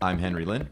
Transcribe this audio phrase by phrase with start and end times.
[0.00, 0.68] I'm Henry Lynn,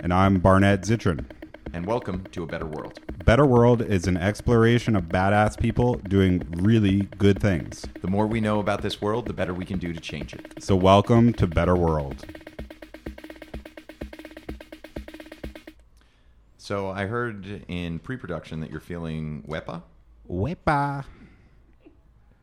[0.00, 1.24] And I'm Barnett Zitron.
[1.72, 2.98] and welcome to A Better World.
[3.24, 7.84] Better World is an exploration of badass people doing really good things.
[8.00, 10.62] The more we know about this world, the better we can do to change it.
[10.62, 12.24] So, welcome to Better World.
[16.58, 19.82] So I heard in pre-production that you're feeling wepa.
[20.28, 21.04] Wepa.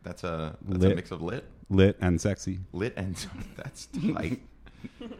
[0.03, 0.91] That's a that's Lit.
[0.93, 2.59] a mix of lit, Lit and sexy.
[2.71, 3.15] lit, and
[3.57, 4.39] that's tight.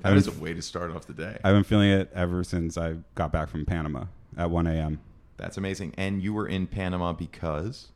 [0.04, 1.38] That is a way to start off the day.
[1.44, 4.06] I've been feeling it ever since I got back from Panama
[4.38, 5.00] at 1 a.m.
[5.38, 5.94] That's amazing.
[5.98, 7.88] And you were in Panama because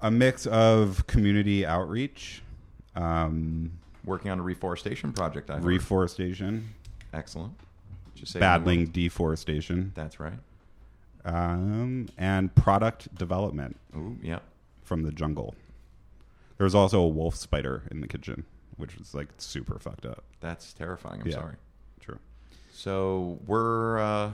[0.00, 2.42] A mix of community outreach,
[2.96, 3.70] um,
[4.04, 5.50] working on a reforestation project.
[5.50, 6.68] I reforestation,
[7.12, 7.52] Excellent.
[8.16, 10.38] Just battling deforestation, That's right.
[11.24, 14.40] um, and product development Ooh, yeah.
[14.82, 15.54] from the jungle.
[16.58, 18.44] There was also a wolf spider in the kitchen,
[18.76, 20.24] which was like super fucked up.
[20.40, 21.20] That's terrifying.
[21.22, 21.34] I'm Yeah.
[21.36, 21.54] sorry.
[22.00, 22.18] True.
[22.72, 24.32] So we're uh,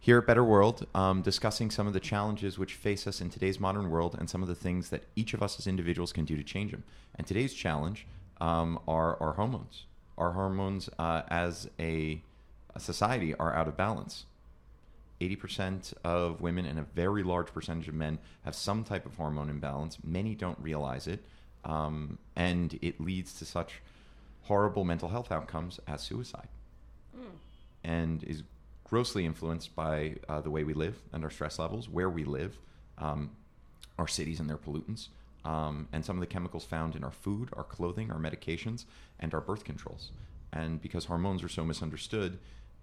[0.00, 3.60] here at Better World um, discussing some of the challenges which face us in today's
[3.60, 6.36] modern world and some of the things that each of us as individuals can do
[6.36, 6.84] to change them.
[7.16, 8.06] And today's challenge
[8.40, 9.84] um, are our hormones.
[10.18, 12.20] Our hormones, uh, as a,
[12.74, 14.26] a society, are out of balance.
[15.20, 19.48] 80% of women and a very large percentage of men have some type of hormone
[19.48, 19.98] imbalance.
[20.04, 21.24] Many don't realize it.
[21.64, 23.80] Um, and it leads to such
[24.42, 26.48] horrible mental health outcomes as suicide
[27.84, 28.42] and is
[28.84, 32.58] grossly influenced by uh, the way we live and our stress levels, where we live,
[32.98, 33.30] um,
[33.98, 35.08] our cities and their pollutants,
[35.44, 38.84] um, and some of the chemicals found in our food, our clothing, our medications,
[39.18, 40.10] and our birth controls.
[40.52, 42.38] And because hormones are so misunderstood,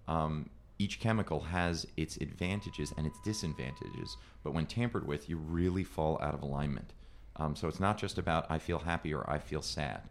[0.08, 4.16] um, each chemical has its advantages and its disadvantages.
[4.42, 6.92] But when tampered with, you really fall out of alignment.
[7.40, 10.02] Um, so it's not just about I feel happy or I feel sad.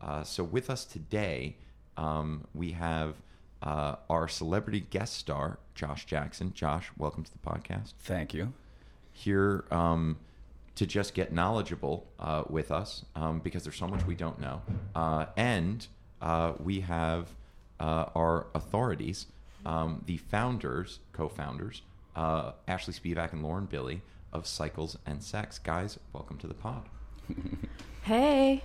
[0.00, 1.56] Uh, so with us today,
[1.98, 3.16] um, we have
[3.62, 6.54] uh, our celebrity guest star, Josh Jackson.
[6.54, 7.92] Josh, welcome to the podcast.
[8.00, 8.54] Thank you.
[9.12, 10.16] Here um,
[10.76, 14.62] to just get knowledgeable uh, with us um, because there's so much we don't know.
[14.94, 15.86] Uh, and
[16.22, 17.28] uh, we have
[17.78, 19.26] uh, our authorities,
[19.66, 21.82] um, the founders, co founders,
[22.16, 24.00] uh, Ashley Spivak and Lauren Billy
[24.32, 25.58] of Cycles and Sex.
[25.58, 26.88] Guys, welcome to the pod.
[28.02, 28.64] Hey.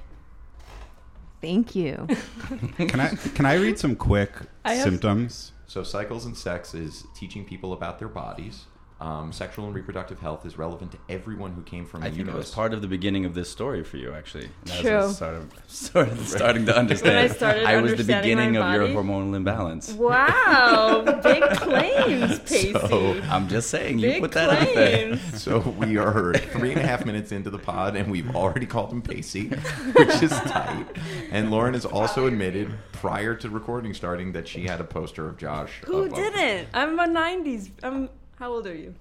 [1.42, 2.08] Thank you.
[2.78, 4.32] Can I can I read some quick
[4.64, 5.52] I have- symptoms?
[5.68, 8.64] So, Cycles and Sex is teaching people about their bodies.
[9.02, 12.30] Um, sexual and reproductive health is relevant to everyone who came from I a think
[12.30, 14.46] it was part of the beginning of this story for you, actually.
[14.62, 14.92] And as True.
[14.98, 17.18] was Sort of, sort of starting to understand.
[17.18, 19.92] I started I was the beginning of your hormonal imbalance.
[19.92, 22.72] Wow, big claims, Pacey.
[22.72, 25.08] So, I'm just saying, you big put that out there.
[25.08, 25.22] claims.
[25.44, 28.94] So we are three and a half minutes into the pod, and we've already called
[28.94, 30.86] him Pacey, which is tight.
[31.32, 35.38] And Lauren has also admitted prior to recording starting that she had a poster of
[35.38, 35.82] Josh.
[35.86, 36.70] Who up- up- didn't?
[36.74, 37.72] I'm a '90s.
[37.84, 38.10] I'm.
[38.38, 38.94] How old are you?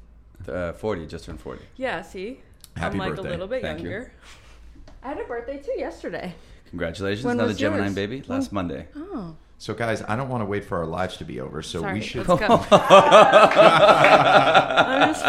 [0.48, 1.62] Uh, 40, just turned 40.
[1.76, 2.02] Yeah.
[2.02, 2.40] See,
[2.76, 3.28] Happy I'm like birthday.
[3.28, 3.90] a little bit Thank you.
[3.90, 4.12] younger.
[5.02, 6.34] I had a birthday too yesterday.
[6.70, 7.24] Congratulations.
[7.24, 7.94] When Another Gemini yours?
[7.94, 8.88] baby last Monday.
[8.96, 11.80] Oh, So, guys, I don't want to wait for our lives to be over, so
[11.80, 11.94] sorry.
[11.94, 12.28] we should.
[12.28, 12.56] Let's go.
[15.04, 15.24] Just,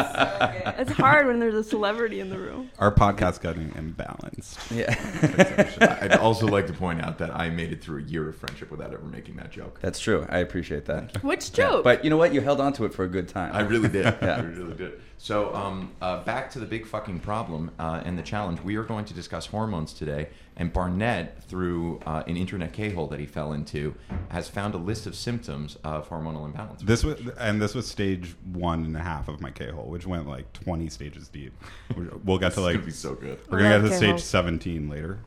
[0.80, 2.70] it's hard when there's a celebrity in the room.
[2.80, 4.58] Our podcast getting imbalanced.
[4.76, 5.98] Yeah.
[6.02, 8.72] I'd also like to point out that I made it through a year of friendship
[8.72, 9.80] without ever making that joke.
[9.82, 10.26] That's true.
[10.30, 11.24] I appreciate that.
[11.24, 11.68] Which Yeah.
[11.70, 11.84] joke?
[11.84, 12.34] But you know what?
[12.34, 13.52] You held on to it for a good time.
[13.56, 14.06] I really did.
[14.26, 14.38] Yeah.
[14.38, 15.00] I really did.
[15.18, 18.62] So, um, uh, back to the big fucking problem uh, and the challenge.
[18.62, 20.28] We are going to discuss hormones today.
[20.58, 23.96] And Barnett, through uh, an internet K-hole that he fell into,
[24.30, 26.82] has found a list of symptoms of hormonal imbalance.
[26.84, 30.06] This was and this was stage one and a half of my K hole, which
[30.06, 31.54] went like twenty stages deep.
[31.96, 33.40] We- We'll get to like gonna be so good.
[33.50, 35.20] we're gonna get to stage seventeen later.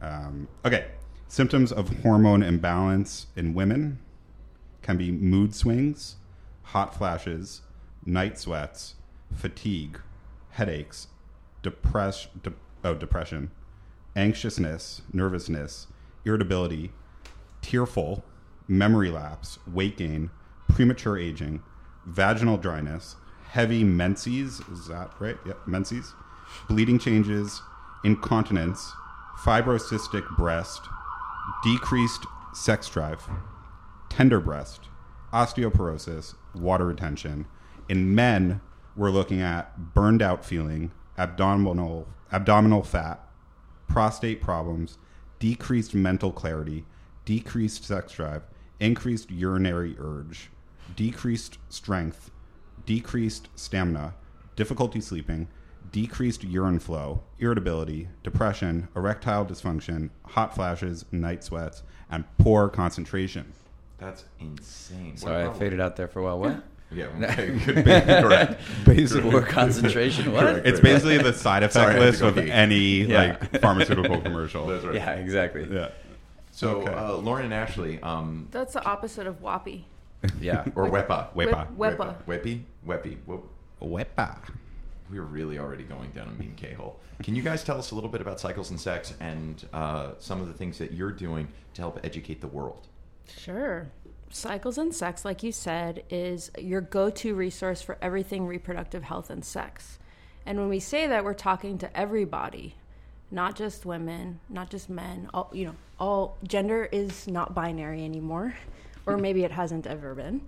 [0.00, 0.86] Um, okay,
[1.28, 3.98] symptoms of hormone imbalance in women
[4.82, 6.16] can be mood swings,
[6.62, 7.60] hot flashes,
[8.04, 8.94] night sweats,
[9.34, 10.00] fatigue,
[10.50, 11.08] headaches,
[11.62, 12.52] depress, de-
[12.84, 13.50] oh, depression,
[14.16, 15.86] anxiousness, nervousness,
[16.24, 16.92] irritability,
[17.60, 18.24] tearful,
[18.68, 20.30] memory lapse, weight gain,
[20.68, 21.62] premature aging,
[22.06, 23.16] vaginal dryness,
[23.50, 25.36] heavy menses, is that right?
[25.46, 26.14] Yep, menses,
[26.68, 27.62] bleeding changes,
[28.04, 28.92] incontinence,
[29.44, 30.82] fibrocystic breast,
[31.62, 33.28] decreased sex drive,
[34.08, 34.88] tender breast,
[35.32, 37.46] osteoporosis, water retention.
[37.88, 38.60] In men,
[38.96, 43.20] we're looking at burned out feeling, abdominal abdominal fat,
[43.88, 44.98] prostate problems,
[45.38, 46.84] decreased mental clarity,
[47.24, 48.42] decreased sex drive,
[48.80, 50.50] increased urinary urge,
[50.96, 52.30] decreased strength,
[52.86, 54.14] decreased stamina,
[54.56, 55.48] difficulty sleeping,
[55.90, 63.52] decreased urine flow, irritability, depression, erectile dysfunction, hot flashes, night sweats, and poor concentration.
[63.98, 65.16] That's insane.
[65.16, 66.40] Sorry, I faded out there for a while.
[66.40, 66.64] What?
[66.94, 67.84] Yeah, okay, good.
[67.84, 68.60] correct.
[68.84, 70.32] Basically, More concentration.
[70.32, 70.40] What?
[70.44, 70.66] Correct.
[70.66, 73.38] it's basically the side effect Sorry, I had to list of any Yeah.
[73.40, 74.66] like pharmaceutical commercial.
[74.66, 74.94] That's right.
[74.94, 75.66] Yeah, exactly.
[75.70, 75.88] Yeah.
[76.52, 76.92] So, Okay.
[76.92, 79.84] uh, Lauren and Ashley, um, That's the opposite of WAPI.
[80.40, 80.64] Yeah.
[80.74, 81.32] or Wepa.
[81.34, 81.70] Wepa.
[81.74, 82.14] Wep- Wepa.
[82.26, 82.62] Wepi?
[82.86, 83.16] Wepi.
[83.80, 84.36] Wepa.
[85.10, 86.98] We're really already going down a mean K-hole.
[87.22, 90.40] Can you guys tell us a little bit about cycles and sex and uh, some
[90.40, 92.86] of the things that you're doing to help educate the world?
[93.38, 93.86] Sure.
[94.36, 99.28] Cycles and Sex, like you said, is your go to resource for everything reproductive health
[99.30, 99.98] and sex.
[100.46, 102.74] And when we say that, we're talking to everybody,
[103.30, 105.28] not just women, not just men.
[105.34, 108.54] All, you know, all gender is not binary anymore,
[109.06, 110.40] or maybe it hasn't ever been.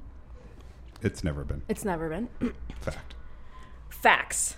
[1.03, 2.29] It's never been It's never been.
[2.81, 3.15] fact.
[3.91, 4.57] facts.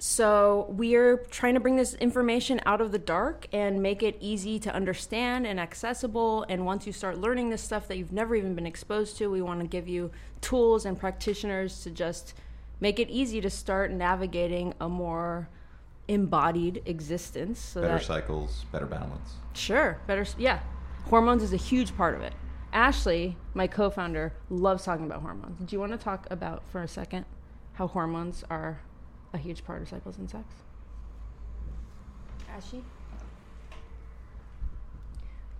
[0.00, 4.60] So we're trying to bring this information out of the dark and make it easy
[4.60, 6.46] to understand and accessible.
[6.48, 9.42] And once you start learning this stuff that you've never even been exposed to, we
[9.42, 12.34] want to give you tools and practitioners to just
[12.80, 15.48] make it easy to start navigating a more
[16.06, 17.58] embodied existence.
[17.58, 19.34] So Better that cycles, better balance.
[19.54, 20.24] Sure, better.
[20.38, 20.60] Yeah,
[21.06, 22.34] hormones is a huge part of it.
[22.72, 25.58] Ashley, my co-founder, loves talking about hormones.
[25.58, 27.24] Do you want to talk about for a second
[27.72, 28.80] how hormones are
[29.32, 30.44] a huge part of cycles and sex?
[32.50, 32.82] Ashley,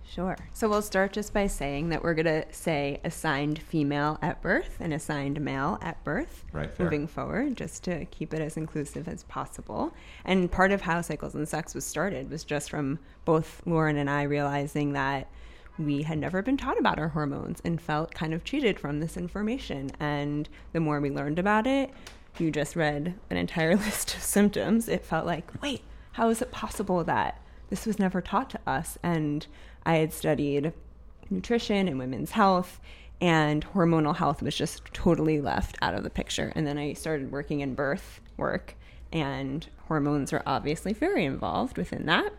[0.03, 0.35] Sure.
[0.53, 4.77] So we'll start just by saying that we're going to say assigned female at birth
[4.79, 6.85] and assigned male at birth Right, fair.
[6.85, 9.93] moving forward, just to keep it as inclusive as possible.
[10.25, 14.09] And part of how Cycles and Sex was started was just from both Lauren and
[14.09, 15.29] I realizing that
[15.77, 19.15] we had never been taught about our hormones and felt kind of cheated from this
[19.15, 19.91] information.
[19.99, 21.91] And the more we learned about it,
[22.39, 24.87] you just read an entire list of symptoms.
[24.87, 25.81] It felt like, wait,
[26.13, 28.97] how is it possible that this was never taught to us?
[29.03, 29.45] And
[29.85, 30.73] I had studied
[31.29, 32.79] nutrition and women's health,
[33.21, 36.51] and hormonal health was just totally left out of the picture.
[36.55, 38.75] And then I started working in birth work,
[39.11, 42.33] and hormones are obviously very involved within that.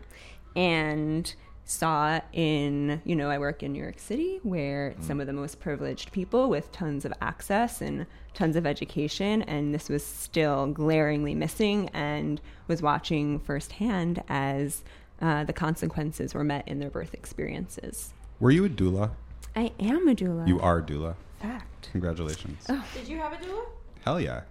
[0.55, 1.33] And
[1.65, 5.33] saw in, you know, I work in New York City where it's some of the
[5.33, 9.41] most privileged people with tons of access and tons of education.
[9.43, 14.83] And this was still glaringly missing, and was watching firsthand as
[15.21, 18.13] uh, the consequences were met in their birth experiences.
[18.39, 19.11] Were you a doula?
[19.55, 20.47] I am a doula.
[20.47, 21.15] You are a doula.
[21.41, 21.89] Fact.
[21.91, 22.65] Congratulations.
[22.93, 23.65] did you have a doula?
[24.03, 24.41] Hell yeah.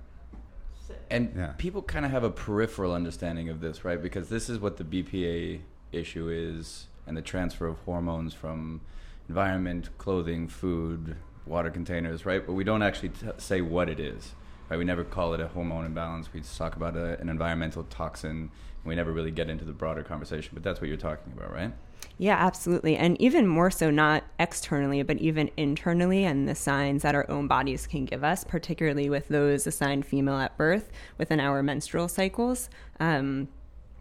[1.10, 1.54] And Yeah.
[1.58, 4.00] people kind of have a peripheral understanding of this, right?
[4.00, 5.60] Because this is what the BPA
[5.92, 8.81] issue is and the transfer of hormones from
[9.29, 11.17] environment, clothing, food,
[11.47, 12.44] water containers, right?
[12.44, 14.35] But we don't actually t- say what it is,
[14.69, 14.76] right?
[14.76, 16.32] We never call it a hormone imbalance.
[16.32, 18.50] We just talk about a, an environmental toxin.
[18.85, 21.73] We never really get into the broader conversation, but that's what you're talking about, right?
[22.19, 22.97] Yeah, absolutely.
[22.97, 27.47] And even more so, not externally, but even internally, and the signs that our own
[27.47, 32.69] bodies can give us, particularly with those assigned female at birth within our menstrual cycles.
[32.99, 33.49] Um,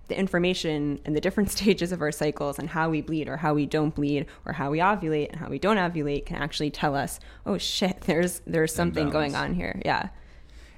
[0.10, 3.54] the information and the different stages of our cycles and how we bleed or how
[3.54, 6.96] we don't bleed or how we ovulate and how we don't ovulate can actually tell
[6.96, 9.82] us, oh shit, there's there's something going on here.
[9.86, 10.10] Yeah.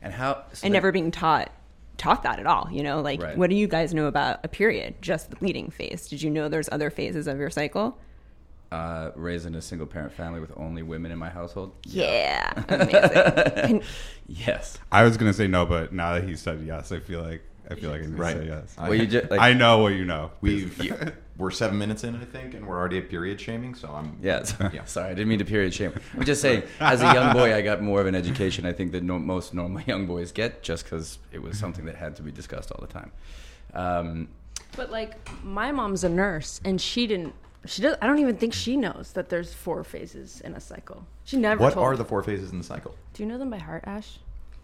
[0.03, 0.43] And how?
[0.53, 1.51] so and that- never being taught
[1.97, 3.37] taught that at all you know like Right.
[3.37, 6.49] what do you guys know about a period just the bleeding phase did you know
[6.49, 7.99] there's other phases of your cycle
[8.71, 11.73] uh, raised in a single parent family with only women in my household.
[11.85, 12.91] yeah amazing
[13.67, 13.81] Can-
[14.27, 14.79] Yes.
[14.91, 17.75] I was gonna say no, but now that he said yes, I feel like I
[17.75, 18.33] feel like I need Right.
[18.33, 18.75] to say yes.
[18.77, 20.31] I- Well, you just, like, I know what you know.
[20.41, 20.79] We've
[21.37, 23.73] we're seven minutes in, I think, and we're already at period shaming.
[23.75, 24.85] So I'm Yeah, so- Yeah.
[24.85, 25.93] sorry, I didn't mean to period shame.
[26.15, 28.91] I'm just saying, as a young boy, I got more of an education I think
[28.91, 32.21] that no, most normal young boys get, just because it was something that had to
[32.21, 33.11] be discussed all the time.
[33.73, 34.27] Um,
[34.75, 37.33] But like, my mom's a nurse, and she didn't.
[37.65, 37.95] She does.
[38.01, 41.05] I don't even think she knows that there's four phases in a cycle.
[41.25, 41.61] She never.
[41.61, 41.85] What told.
[41.85, 42.95] are the four phases in the cycle?
[43.13, 44.19] Do you know them by heart, Ash?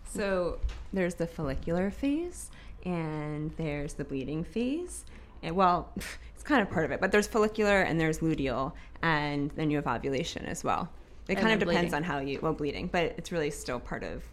[0.10, 0.58] so
[0.94, 2.50] there's the follicular phase
[2.88, 5.04] and there's the bleeding phase
[5.44, 5.90] and well
[6.34, 9.78] it's kind of part of it but there's follicular and there's luteal and then you
[9.78, 10.90] have ovulation as well
[11.28, 11.94] it And kind of depends bleeding.
[11.96, 14.24] on how you well bleeding but it's really still part of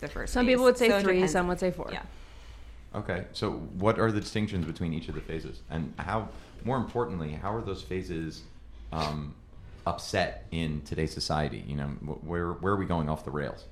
[0.00, 0.52] the first Some phase.
[0.52, 1.88] people would say So three, some would say four.
[1.92, 2.02] yeah
[2.94, 6.30] Okay, so what are the distinctions between each of the phases, and how,
[6.64, 8.44] more importantly, how are those phases
[8.92, 9.34] um,
[9.86, 11.62] upset in today's society?
[11.68, 11.88] You know,
[12.22, 13.66] where where are we going off the rails?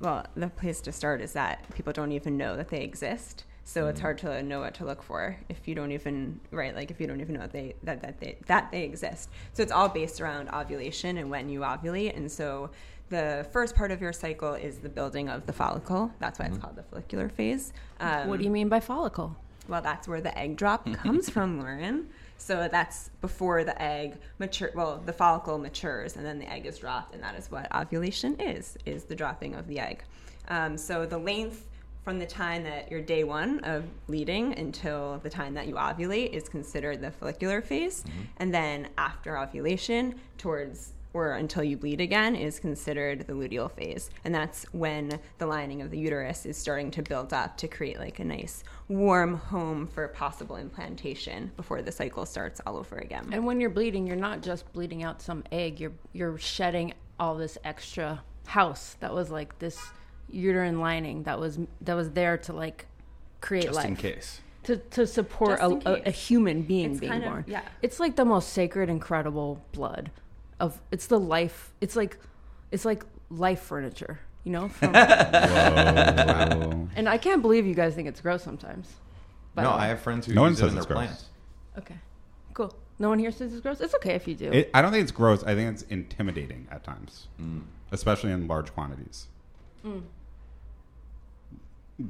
[0.00, 3.88] Well the place to start is that people don't even know that they exist so
[3.88, 4.02] it's Mhm.
[4.02, 7.06] hard to know what to look for if you don't even right like if you
[7.06, 10.20] don't even know that they that, that they that they exist so it's all based
[10.20, 12.70] around ovulation and when you ovulate and so
[13.08, 16.58] the first part of your cycle is the building of the follicle that's why it's
[16.58, 16.60] Mhm.
[16.60, 19.36] called the follicular phase um, what do you mean by follicle?
[19.68, 22.08] well, that's where the egg drop comes from, Lauren.
[22.38, 24.70] So that's before the egg mature.
[24.74, 28.40] Well, the follicle matures, and then the egg is dropped, and that is what ovulation
[28.40, 30.04] is: is the dropping of the egg.
[30.48, 31.66] Um, so the length
[32.04, 36.30] from the time that you're day one of bleeding until the time that you ovulate
[36.30, 38.04] is considered the follicular phase,
[38.36, 44.10] and then after ovulation, towards or until you bleed again is considered the luteal phase.
[44.24, 47.98] And that's when the lining of the uterus is starting to build up to create
[47.98, 53.26] like a nice warm home for possible implantation before the cycle starts all over again.
[53.32, 55.80] And when you're bleeding, you're not just bleeding out some egg.
[55.80, 59.80] You're you're shedding all this extra house that was like this
[60.28, 62.86] uterine lining that was that was there to like
[63.40, 63.86] create Just life.
[63.86, 64.40] in case.
[64.64, 67.44] To, to support a, a, a human being It's being kind of- born.
[67.46, 67.62] yeah.
[67.82, 70.10] It's like the most sacred, incredible blood
[70.60, 72.16] of it's the life it's like
[72.70, 74.68] it's like life furniture, you know?
[74.78, 76.88] From, Whoa.
[76.96, 78.92] and I can't believe you guys think it's gross sometimes.
[79.54, 79.70] by no.
[79.72, 80.98] I have friends who No one use it in says their it's gross.
[81.06, 81.24] plants.
[81.78, 81.96] Okay.
[82.54, 82.74] Cool.
[82.98, 83.80] No one here says it's gross?
[83.80, 84.50] It's okay if you do.
[84.50, 85.42] It, I don't think it's gross.
[85.44, 87.62] I think it's intimidating at times, Mm.
[87.92, 89.26] especially in large quantities.
[89.84, 90.02] Mm.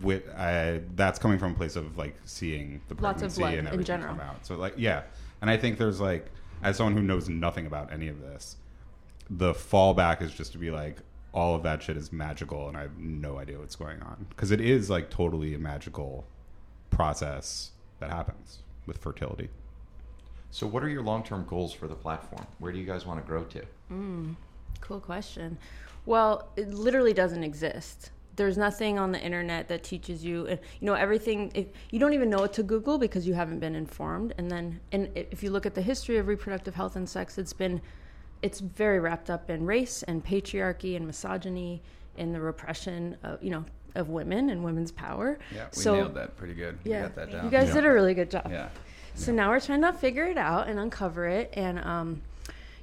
[0.02, 3.60] With I, that's coming from a place of like seeing the Lots of blood and
[3.60, 4.14] in everything general.
[4.16, 4.44] come out.
[4.44, 5.02] So like yeah,
[5.40, 6.26] and I think there's like
[6.62, 8.56] as someone who knows nothing about any of this,
[9.30, 10.98] the fallback is just to be like
[11.32, 14.50] all of that shit is magical and I have no idea what's going on because
[14.50, 16.24] it is like totally a magical
[16.90, 19.48] process that happens with fertility.
[20.50, 22.46] So, what are your long-term goals for the platform?
[22.58, 23.62] Where do you guys want to grow to?
[23.92, 24.36] Mm,
[24.80, 25.58] Cool question.
[26.06, 28.10] Well, it literally doesn't exist.
[28.36, 31.50] There's nothing on the internet that teaches you, you know, everything.
[31.54, 34.78] If you don't even know what to Google because you haven't been informed, and then,
[34.92, 37.80] and if you look at the history of reproductive health and sex, it's been,
[38.42, 41.82] it's very wrapped up in race and patriarchy and misogyny
[42.18, 43.64] and the repression of, you know,
[43.94, 45.38] of women and women's power.
[45.54, 46.78] Yeah, we so, nailed that pretty good.
[46.84, 47.44] Yeah, got that down.
[47.46, 47.74] you guys Yeah.
[47.74, 48.48] did a really good job.
[48.50, 48.68] yeah.
[49.14, 51.48] So now we're trying to figure it out and uncover it.
[51.54, 52.20] And um,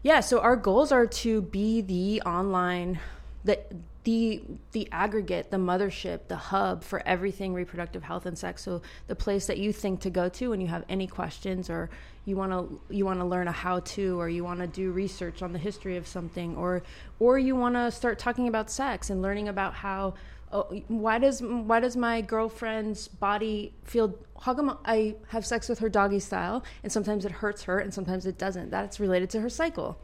[0.01, 2.99] yeah, so our goals are to be the online,
[3.43, 3.59] the
[4.03, 4.41] the
[4.73, 8.63] the aggregate, the mothership, the hub for everything reproductive health and sex.
[8.63, 11.89] So the place that you think to go to when you have any questions or
[12.25, 14.91] you want to you want to learn a how to or you want to do
[14.91, 16.83] research on the history of something or
[17.19, 20.13] or you want to start talking about sex and learning about how
[20.53, 25.79] oh, why does why does my girlfriend's body feel how come I have sex with
[25.79, 29.41] her doggy style and sometimes it hurts her and sometimes it doesn't that's related to
[29.41, 29.97] her cycle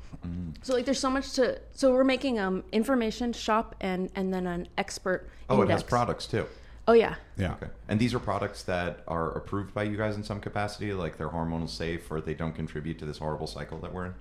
[0.62, 4.46] so like there's so much to so we're making um information shop and and then
[4.48, 5.82] an expert Oh, it index.
[5.82, 6.46] has products too.
[6.88, 7.54] oh yeah Yeah.
[7.54, 7.68] Okay.
[7.88, 11.30] And these are products that are approved by you guys in some capacity, like they're
[11.30, 14.14] hormonal safe or they don't contribute to this horrible cycle that we're in?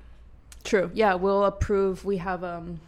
[0.64, 2.80] true yeah we'll approve we have um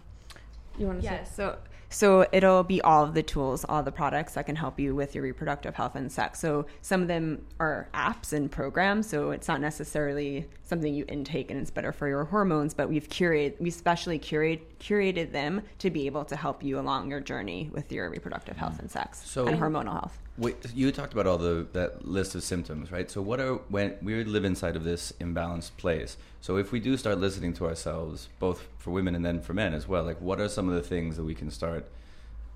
[0.78, 1.56] you want to Yeah, say so
[1.90, 5.14] so it'll be all of the tools, all the products that can help you with
[5.14, 6.38] your reproductive health and sex.
[6.40, 11.50] So some of them are apps and programs, so it's not necessarily something you intake
[11.50, 15.90] and it's better for your hormones, but we've curated we specially curate, curated them to
[15.90, 19.46] be able to help you along your journey with your reproductive health and sex So-
[19.46, 20.16] and hormonal health.
[20.38, 23.10] Wait, you talked about all the that list of symptoms, right?
[23.10, 26.16] So what are when we live inside of this imbalanced place?
[26.40, 29.74] So if we do start listening to ourselves, both for women and then for men
[29.74, 31.84] as well, like what are some of the things that we can start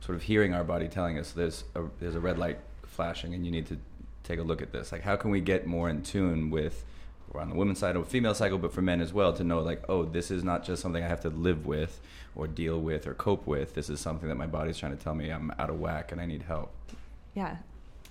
[0.00, 3.45] sort of hearing our body telling us there's a there's a red light flashing and
[3.45, 3.78] you need to
[4.23, 4.93] take a look at this?
[4.93, 6.85] Like how can we get more in tune with
[7.35, 9.61] we're on the women's side a female cycle, but for men as well to know
[9.61, 12.00] like, oh, this is not just something I have to live with
[12.37, 13.75] or deal with or cope with.
[13.75, 16.21] This is something that my body's trying to tell me I'm out of whack and
[16.21, 16.73] I need help.
[17.35, 17.57] Yeah.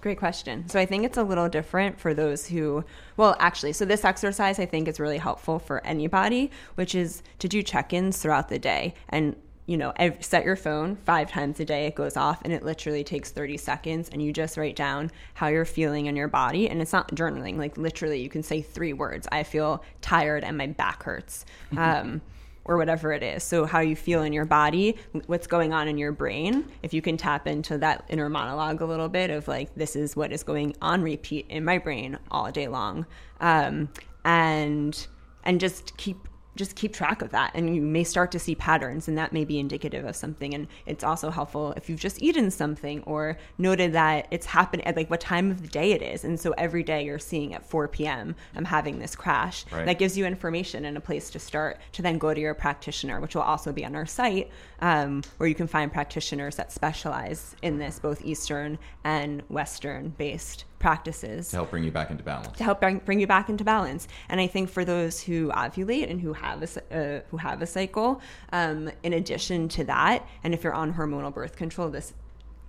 [0.02, 0.68] Great question.
[0.68, 2.84] So I think it's a little different for those who,
[3.16, 7.48] well, actually, so this exercise I think is really helpful for anybody, which is to
[7.48, 8.96] do check ins throughout the day.
[9.08, 12.64] And, you know, set your phone five times a day, it goes off, and it
[12.64, 14.10] literally takes 30 seconds.
[14.10, 16.70] And you just write down how you're feeling in your body.
[16.70, 20.58] And it's not journaling, like literally, you can say three words I feel tired and
[20.58, 21.46] my back hurts.
[21.78, 22.22] Um,
[22.66, 23.44] or whatever it is.
[23.44, 26.66] So, how you feel in your body, what's going on in your brain.
[26.82, 30.16] If you can tap into that inner monologue a little bit of like, this is
[30.16, 33.06] what is going on repeat in my brain all day long,
[33.40, 33.90] um,
[34.26, 35.08] and
[35.44, 36.18] and just keep
[36.56, 37.52] just keep track of that.
[37.54, 40.54] And you may start to see patterns and that may be indicative of something.
[40.54, 44.96] And it's also helpful if you've just eaten something or noted that it's happening at
[44.96, 46.24] like what time of the day it is.
[46.24, 49.66] And so every day you're seeing at 4 p.m i'm having this crash.
[49.72, 49.86] Right.
[49.86, 53.20] that gives you information and a place to start to then go to your practitioner
[53.20, 57.56] which will also be on our site um, where you can find practitioners that specialize
[57.62, 62.56] in this both eastern and western based practices To help bring you back into balance.
[62.58, 64.08] to help bring, bring you back into balance.
[64.30, 66.68] And I think for those who ovulate and who have a
[67.00, 68.10] uh, who have a cycle,
[68.52, 72.14] um, in addition to that, and if you're on hormonal birth control, this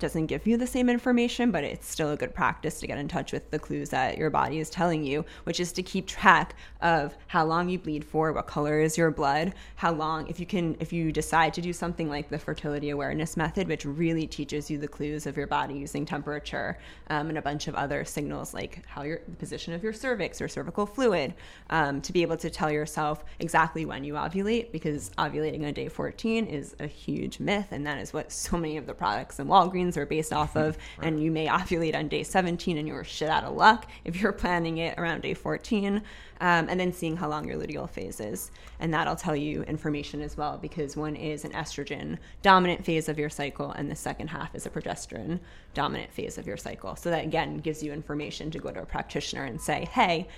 [0.05, 3.09] doesn't give you the same information, but it's still a good practice to get in
[3.09, 6.57] touch with the clues that your body is telling you, which is to keep track
[6.83, 10.45] of how long you bleed for, what color is your blood, how long if you
[10.45, 14.71] can if you decide to do something like the fertility awareness method, which really teaches
[14.71, 18.53] you the clues of your body using temperature um, and a bunch of other signals
[18.53, 21.33] like how your the position of your cervix or cervical fluid,
[21.71, 25.89] um, to be able to tell yourself exactly when you ovulate because ovulating on day
[25.89, 29.47] 14 is a huge myth and that is what so many of the products in
[29.47, 31.09] Walgreens are based off of Right.
[31.09, 34.33] and you may ovulate on day 17 and you're shit out of luck if you're
[34.33, 36.03] planning it around day 14
[36.41, 38.51] um, and then seeing how long your luteal phase is.
[38.81, 43.19] And that'll tell you information as well because one is an estrogen dominant phase of
[43.19, 45.39] your cycle and the second half is a progesterone
[45.75, 46.97] dominant phase of your cycle.
[46.97, 50.29] So that again gives you information to go to a practitioner and say hey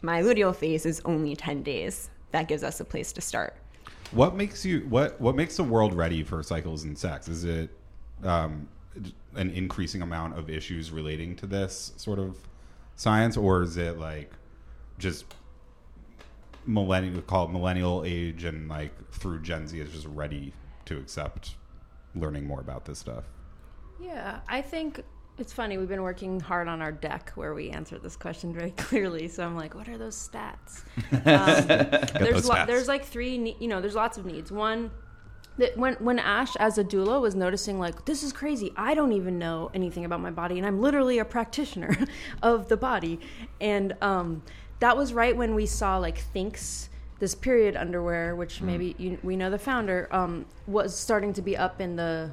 [0.00, 2.10] my luteal phase is only 10 days.
[2.30, 3.56] That gives us a place to start.
[4.12, 7.28] What makes you what what makes the world ready for cycles and sex?
[7.28, 7.70] Is it
[8.24, 8.68] um,
[9.34, 12.36] an increasing amount of issues relating to this sort of
[12.96, 14.32] science, or is it like
[14.98, 15.24] just
[16.66, 20.52] millennial call it millennial age and like through Gen Z is just ready
[20.84, 21.54] to accept
[22.14, 23.24] learning more about this stuff?
[24.00, 25.02] Yeah, I think
[25.38, 25.78] it's funny.
[25.78, 29.28] We've been working hard on our deck where we answer this question very clearly.
[29.28, 30.82] So I'm like, what are those stats?
[31.12, 31.66] Um,
[32.18, 32.66] there's those lo- stats.
[32.66, 33.38] there's like three.
[33.38, 34.50] Ne- you know, there's lots of needs.
[34.50, 34.90] One.
[35.58, 39.12] That when when Ash as a doula was noticing like this is crazy I don't
[39.12, 41.96] even know anything about my body and I'm literally a practitioner
[42.42, 43.18] of the body
[43.60, 44.42] and um,
[44.80, 46.88] that was right when we saw like Thinx
[47.18, 51.56] this period underwear which maybe you, we know the founder um, was starting to be
[51.56, 52.30] up in the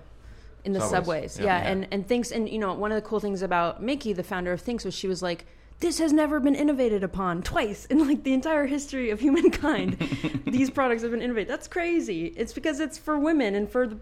[0.63, 1.33] in the Subways.
[1.33, 1.45] subways, Yeah.
[1.45, 1.69] yeah, Yeah.
[1.71, 4.51] and and Thinx and you know one of the cool things about Miki the founder
[4.53, 5.45] of Thinx was she was like
[5.79, 9.97] this has never been innovated upon twice in like the entire history of humankind.
[10.45, 11.49] These products have been innovated.
[11.49, 12.27] That's crazy.
[12.37, 13.97] It's because it's for women and for the,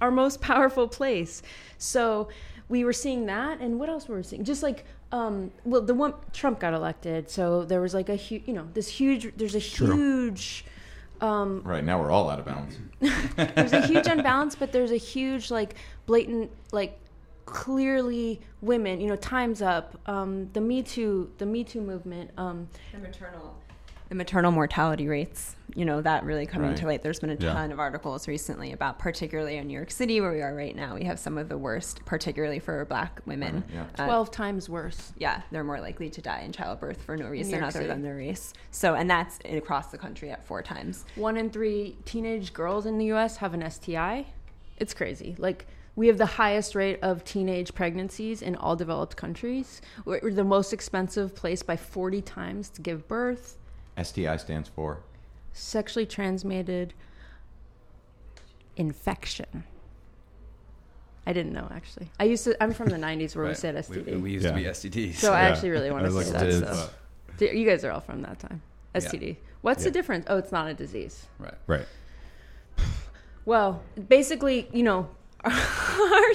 [0.00, 1.42] our most powerful place.
[1.78, 2.28] So
[2.68, 4.44] we were seeing that, and what else were we seeing?
[4.44, 8.42] Just like, um, well, the one Trump got elected, so there was like a huge,
[8.46, 9.32] you know, this huge.
[9.36, 10.64] There's a huge.
[11.20, 12.76] Um, Right now we're all out of balance.
[13.36, 15.74] there's a huge unbalance, but there's a huge like
[16.06, 16.98] blatant like
[17.48, 19.00] clearly women.
[19.00, 19.98] You know, times up.
[20.06, 22.30] Um, the Me Too, the Me Too movement.
[22.36, 23.54] Um, the maternal
[24.08, 26.78] the maternal mortality rates you know that really coming Right.
[26.78, 27.52] to light there's been a Yeah.
[27.52, 30.94] ton of articles recently about particularly in new york city where we are right now
[30.94, 35.12] we have some of the worst particularly for black women Right, Uh, Twelve times worse.
[35.18, 37.86] yeah they're more likely to die in childbirth for no reason other City.
[37.86, 41.98] than their race so and that's across the country at four times One in three
[42.06, 43.36] teenage girls in the U.S.
[43.36, 44.24] have an STI.
[44.78, 45.36] It's crazy.
[45.38, 45.66] Like
[45.98, 49.82] we have the highest rate of teenage pregnancies in all developed countries.
[50.04, 53.58] We're we're the most expensive place by 40 times to give birth.
[54.00, 55.00] STI stands for
[55.52, 56.94] Sexually transmitted
[58.76, 59.64] infection.
[61.26, 62.12] I didn't know actually.
[62.20, 62.62] I used to.
[62.62, 64.20] I'm from the '90s where we said STD.
[64.20, 64.52] We, used Yeah.
[64.52, 65.14] to be STDs.
[65.16, 65.48] So I Yeah.
[65.48, 66.46] actually really want to was say that.
[66.46, 66.78] it "Dude, is."
[67.40, 67.44] So.
[67.58, 68.62] You guys are all from that time.
[68.94, 69.36] STD.
[69.62, 70.26] What's the difference?
[70.28, 71.26] Oh, it's not a disease.
[71.40, 71.58] right.
[71.66, 71.86] Right.
[73.44, 75.08] Well, basically, you know,
[75.44, 76.32] our,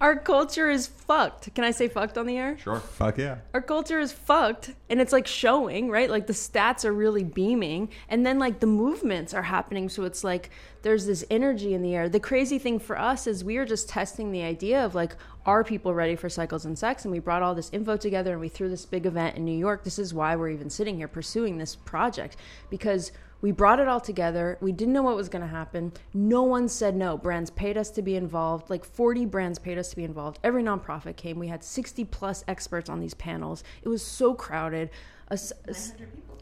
[0.00, 1.54] our culture is fucked.
[1.54, 2.56] Can I say fucked on the air?
[2.58, 2.80] sure.
[2.80, 3.38] Fuck yeah.
[3.52, 6.08] Our culture is fucked, and it's like showing, right?
[6.08, 9.90] Like the stats are really beaming, and then like the movements are happening.
[9.90, 10.50] So it's like
[10.82, 12.08] there's this energy in the air.
[12.08, 15.64] The crazy thing for us is we are just testing the idea of like, are
[15.64, 17.04] people ready for cycles and sex?
[17.04, 19.56] And we brought all this info together and we threw this big event in New
[19.56, 19.84] York.
[19.84, 22.36] This is why we're even sitting here pursuing this project
[22.70, 24.58] because we brought it all together.
[24.60, 25.92] We didn't know what was going to happen.
[26.12, 27.16] No one said no.
[27.16, 28.68] Brands paid us to be involved.
[28.68, 30.38] Like 40 brands paid us to be involved.
[30.42, 31.38] Every nonprofit came.
[31.38, 33.62] We had 60 plus experts on these panels.
[33.82, 34.90] It was so crowded.
[35.30, 35.92] A s- a s-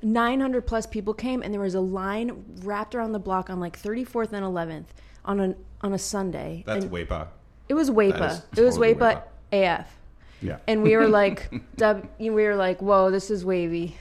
[0.03, 3.77] 900 plus people came, and there was a line wrapped around the block on like
[3.79, 4.87] 34th and 11th
[5.25, 6.63] on a on a Sunday.
[6.67, 7.29] That's and WAPA.
[7.69, 8.43] it was That WAPA.
[8.57, 9.99] It was totally WAPA AF
[10.41, 10.59] Yeah.
[10.67, 13.97] and we were like, dub, we were like, whoa, this is wavy.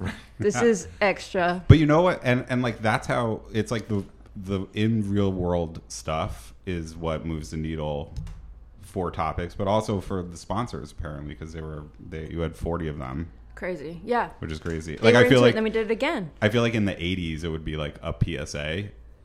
[0.38, 1.64] This is extra.
[1.68, 2.20] But you know what?
[2.22, 4.04] And and like that's how it's like the
[4.36, 8.14] the in real world stuff is what moves the needle
[8.82, 12.88] for topics, but also for the sponsors apparently because they were they you had forty
[12.88, 14.00] of them, Crazy.
[14.04, 14.30] Yeah.
[14.38, 14.96] which is crazy.
[14.96, 16.30] They Like I feel into it, like then we did it again.
[16.40, 18.84] I feel like in the '80s it would be like a PSA,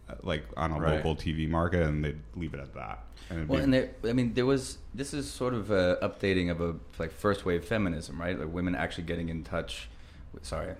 [0.09, 0.95] uh, like on a Right.
[0.95, 3.05] local TV market, and they'd leave it at that.
[3.29, 4.79] And Well, be- and there, I mean, there was.
[4.93, 8.37] This is sort of a updating of a like first wave feminism, right?
[8.37, 9.87] Like women actually getting in touch.
[10.33, 10.73] With, sorry,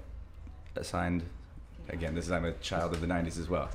[0.75, 1.23] assigned.
[1.89, 3.69] Again, this is I'm a child of the '90s as well.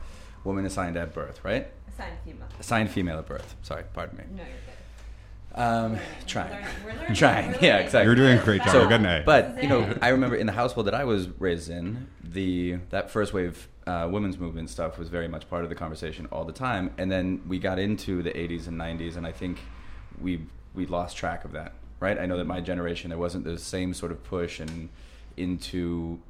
[0.44, 1.68] Woman assigned at birth, right?
[1.88, 3.54] assigned female Assigned female at birth.
[3.62, 4.24] Sorry, pardon me.
[4.36, 6.64] no you're good Um, trying,
[7.14, 7.54] trying.
[7.60, 8.04] Yeah, exactly.
[8.04, 8.70] you're doing a great job.
[8.70, 9.24] So, You're getting an A.
[9.24, 13.10] But you know, I remember in the household that I was raised in, the that
[13.10, 16.52] first wave uh, women's movement stuff was very much part of the conversation all the
[16.52, 16.92] time.
[16.98, 19.58] And then we got into the 80s and 90s, and I think
[20.20, 21.72] we we lost track of that.
[22.00, 22.18] Right?
[22.18, 24.88] I know that my generation there wasn't the same sort of push and
[25.36, 26.27] into I,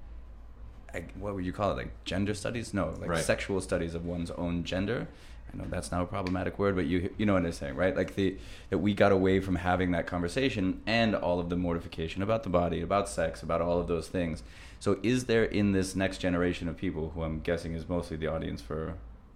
[1.18, 1.76] what would you call it?
[1.76, 2.72] Like gender studies?
[2.74, 3.24] No, like Right.
[3.24, 5.08] sexual studies of one's own gender.
[5.52, 7.96] I know that's now a problematic word, but you you know what I'm saying, right?
[7.96, 8.36] Like the
[8.70, 12.50] that we got away from having that conversation and all of the mortification about the
[12.50, 14.42] body, about sex, about all of those things.
[14.80, 18.26] So, is there in this next generation of people, who I'm guessing is mostly the
[18.28, 18.94] audience for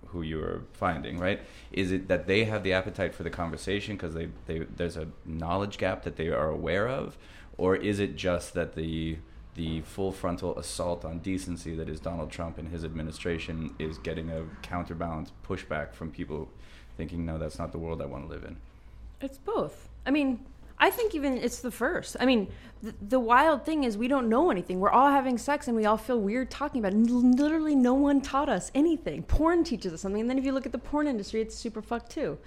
[0.08, 1.40] who you are finding, right?
[1.72, 5.08] Is it that they have the appetite for the conversation because they, they there's a
[5.24, 7.16] knowledge gap that they are aware of,
[7.56, 9.16] or is it just that the
[9.54, 14.30] the full frontal assault on decency that is Donald Trump and his administration is getting
[14.30, 16.48] a counterbalance pushback from people
[16.96, 18.56] thinking, no, that's not the world I want to live in.
[19.20, 19.88] It's both.
[20.06, 20.40] I mean,
[20.78, 22.16] I think even it's the first.
[22.18, 22.48] I mean,
[22.82, 24.80] the, the wild thing is we don't know anything.
[24.80, 27.10] We're all having sex and we all feel weird talking about it.
[27.10, 29.22] Literally, no one taught us anything.
[29.22, 30.22] Porn teaches us something.
[30.22, 32.38] And then if you look at the porn industry, it's super fucked too.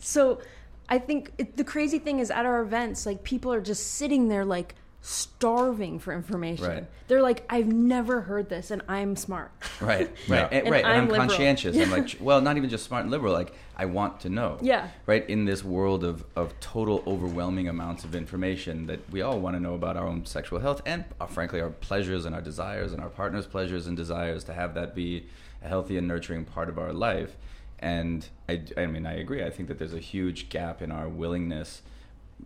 [0.00, 0.40] So
[0.88, 4.28] I think it, the crazy thing is at our events, like people are just sitting
[4.28, 4.74] there like
[5.08, 6.66] starving for information.
[6.66, 6.86] Right.
[7.06, 9.50] They're like, I've never heard this and I'm smart.
[9.80, 10.84] Right, right, and, And right.
[10.84, 11.28] And I'm I'm, liberal.
[11.28, 11.76] conscientious.
[11.76, 13.32] I'm like, well, not even just smart and liberal.
[13.32, 14.58] Like, I want to know.
[14.60, 14.88] Yeah.
[15.06, 15.28] Right.
[15.30, 19.60] In this world of of total overwhelming amounts of information that we all want to
[19.60, 23.00] know about our own sexual health and, uh, frankly, our pleasures and our desires and
[23.00, 25.26] our partner's pleasures and desires to have that be
[25.62, 27.36] a healthy and nurturing part of our life.
[27.78, 29.44] And I, I mean, I agree.
[29.44, 31.82] I think that there's a huge gap in our willingness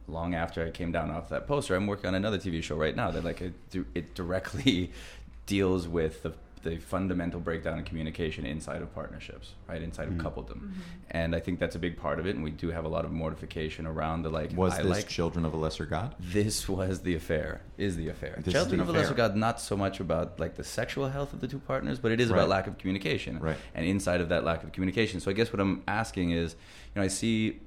[0.09, 2.95] long after I came down off that poster, I'm working on another TV show right
[2.95, 3.55] now that like it,
[3.95, 4.91] it directly
[5.47, 10.27] deals with the, the fundamental breakdown in communication inside of partnerships, right, inside of mm-hmm.
[10.27, 10.81] coupledom, mm-hmm.
[11.11, 12.37] and I think that's a big part of it.
[12.37, 14.57] And we do have a lot of mortification around the like.
[14.57, 16.15] Was I this like Children of a Lesser God?
[16.21, 17.63] this was the affair.
[17.79, 18.39] Is the affair.
[18.45, 19.15] This Children the of a Lesser.
[19.15, 22.21] God, not so much about like the sexual health of the two partners, but it
[22.21, 22.39] is Right.
[22.39, 23.41] about lack of communication.
[23.41, 23.57] Right.
[23.75, 25.21] And inside of that lack of communication.
[25.21, 27.61] So I guess what I'm asking is, you know, I see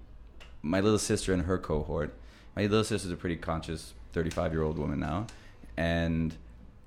[0.66, 2.14] my little sister and her cohort.
[2.56, 5.28] My little sister's a pretty conscious 35 year old woman now,
[5.78, 6.36] and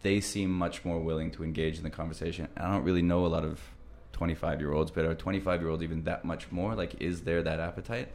[0.03, 2.49] they seem much more willing to engage in the conversation.
[2.57, 3.61] I don't really know a lot of
[4.13, 6.75] 25 year olds, but are 25 year olds even that much more?
[6.75, 8.09] Like, is there that appetite?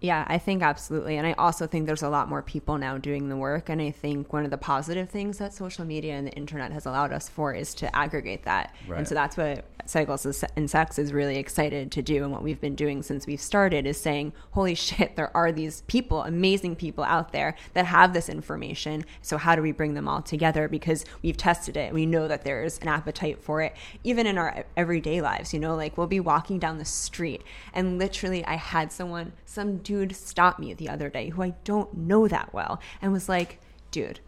[0.00, 1.16] Yeah, I think absolutely.
[1.16, 3.68] And I also think there's a lot more people now doing the work.
[3.68, 6.86] And I think one of the positive things that social media and the internet has
[6.86, 8.74] allowed us for is to aggregate that.
[8.86, 8.98] Right.
[8.98, 12.22] And so that's what Cycles and Sex is really excited to do.
[12.22, 15.80] And what we've been doing since we've started is saying, holy shit, there are these
[15.88, 19.04] people, amazing people out there that have this information.
[19.22, 20.68] So how do we bring them all together?
[20.68, 21.92] Because we've tested it.
[21.92, 25.52] We know that there's an appetite for it, even in our everyday lives.
[25.52, 29.78] You know, like we'll be walking down the street and literally I had someone, some
[29.88, 33.58] dude stop me the other day who I don't know that well and was like,
[33.90, 34.20] dude,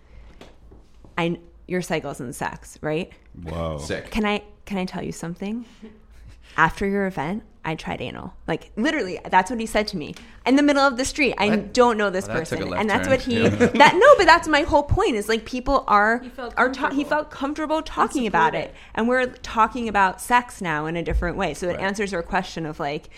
[1.18, 3.12] I, your cycles and sex, right?
[3.42, 3.76] Whoa.
[3.76, 4.10] Sick.
[4.10, 5.66] Can I can I tell you something?
[6.56, 8.32] After your event, I tried anal.
[8.48, 10.14] Like literally, that's what he said to me
[10.46, 11.34] in the middle of the street.
[11.36, 11.74] I What?
[11.74, 13.10] don't know this Well, person, a and that's turn.
[13.10, 13.42] what he.
[13.42, 13.48] Yeah.
[13.74, 15.14] That no, but that's my whole point.
[15.14, 17.08] Is like people are He felt are ta- he comfortable.
[17.10, 18.74] felt comfortable talking about it, it.
[18.94, 21.52] and we're talking about sex now in a different way.
[21.52, 21.80] So it Right.
[21.80, 23.10] answers our question of like.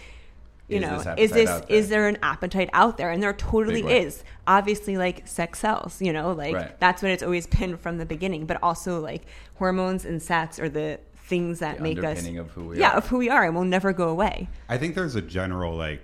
[0.68, 1.77] You Is know, this is this out there?
[1.77, 3.11] is there an appetite out there?
[3.11, 4.25] And there totally is.
[4.46, 6.01] Obviously, like sex sells.
[6.01, 6.81] You know, like Right.
[6.81, 8.46] that's what it's always been from the beginning.
[8.46, 9.22] But also, like
[9.57, 12.90] hormones and sex are the things that The make us underpinning of who we yeah
[12.92, 12.96] are.
[12.98, 16.03] of who we are and will never go away I think there's a general like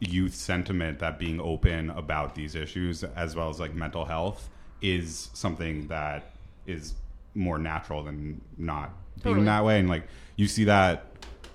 [0.00, 4.50] youth sentiment that being open about these issues as well as like mental health
[4.82, 6.32] is something that
[6.66, 6.94] is
[7.34, 8.90] more natural than not
[9.22, 9.46] being Totally.
[9.46, 10.02] that way and like
[10.36, 11.06] you see that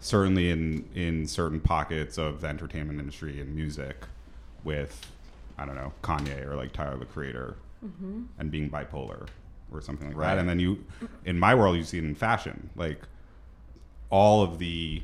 [0.06, 4.06] certainly in in certain pockets of the entertainment industry and music
[4.64, 5.12] with
[5.58, 8.24] I don't know Kanye or like Tyler the Creator mm-hmm.
[8.38, 9.28] and being bipolar
[9.72, 10.36] or something like Right.
[10.36, 10.84] that and then you
[11.26, 12.70] in my world you see it in fashion.
[12.76, 13.02] Like
[14.12, 15.02] all of the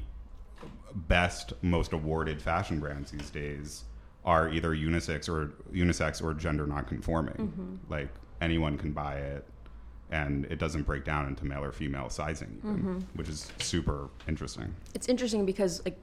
[0.94, 3.86] best, most awarded fashion brands these days
[4.24, 7.34] are either unisex or unisex or gender nonconforming.
[7.34, 7.76] Mm-hmm.
[7.92, 8.10] Like
[8.40, 9.48] anyone can buy it,
[10.12, 14.76] and it doesn't break down into male or female sizing, even, which is super interesting.
[14.94, 15.98] it's interesting because like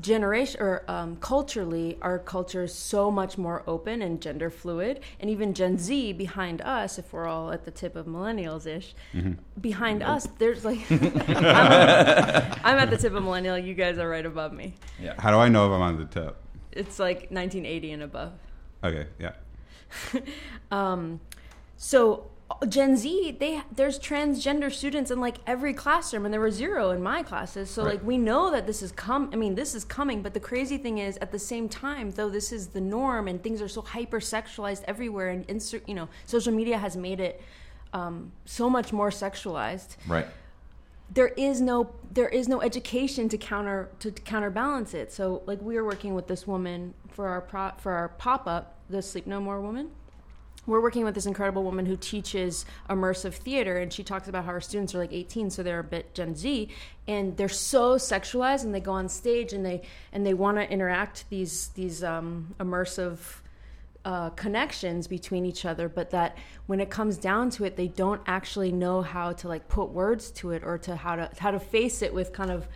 [0.00, 5.30] generation or um, culturally our culture is so much more open and gender fluid and
[5.30, 8.94] even gen z behind us if we're all at the tip of millennials ish
[9.60, 14.26] behind us there's like I'm, I'm at the tip of millennial you guys are right
[14.26, 15.14] above me Yeah.
[15.18, 16.36] How do I know if I'm on the tip?
[16.72, 18.32] it's like 1980 and above
[18.84, 19.32] Okay, yeah.
[20.70, 21.20] um,
[21.76, 22.28] so
[22.68, 27.02] Gen Z, they there's transgender students in like every classroom, and there were zero in
[27.02, 27.68] my classes.
[27.68, 27.94] So Right.
[27.94, 29.30] like we know that this is come.
[29.32, 30.22] I mean, this is coming.
[30.22, 33.42] But the crazy thing is, at the same time, though this is the norm, and
[33.42, 37.42] things are so hyper sexualized everywhere, and insert, you know, social media has made it
[37.92, 39.96] um, so much more sexualized.
[40.06, 40.26] Right.
[41.12, 45.12] there is no there is no education to counter to counterbalance it.
[45.12, 48.76] So like we are working with this woman for our pro, for our pop up,
[48.88, 49.90] the Sleep No More woman.
[50.66, 54.52] We're working with this incredible woman who teaches immersive theater, and she talks about how
[54.52, 56.68] her students are like 18, so they're a bit Gen Z,
[57.06, 60.70] and they're so sexualized, and they go on stage and they and they want to
[60.70, 63.18] interact these these um, immersive
[64.06, 68.20] uh, connections between each other, but that when it comes down to it, they don't
[68.26, 71.58] actually know how to like put words to it or to how to how to
[71.58, 72.68] face it with kind of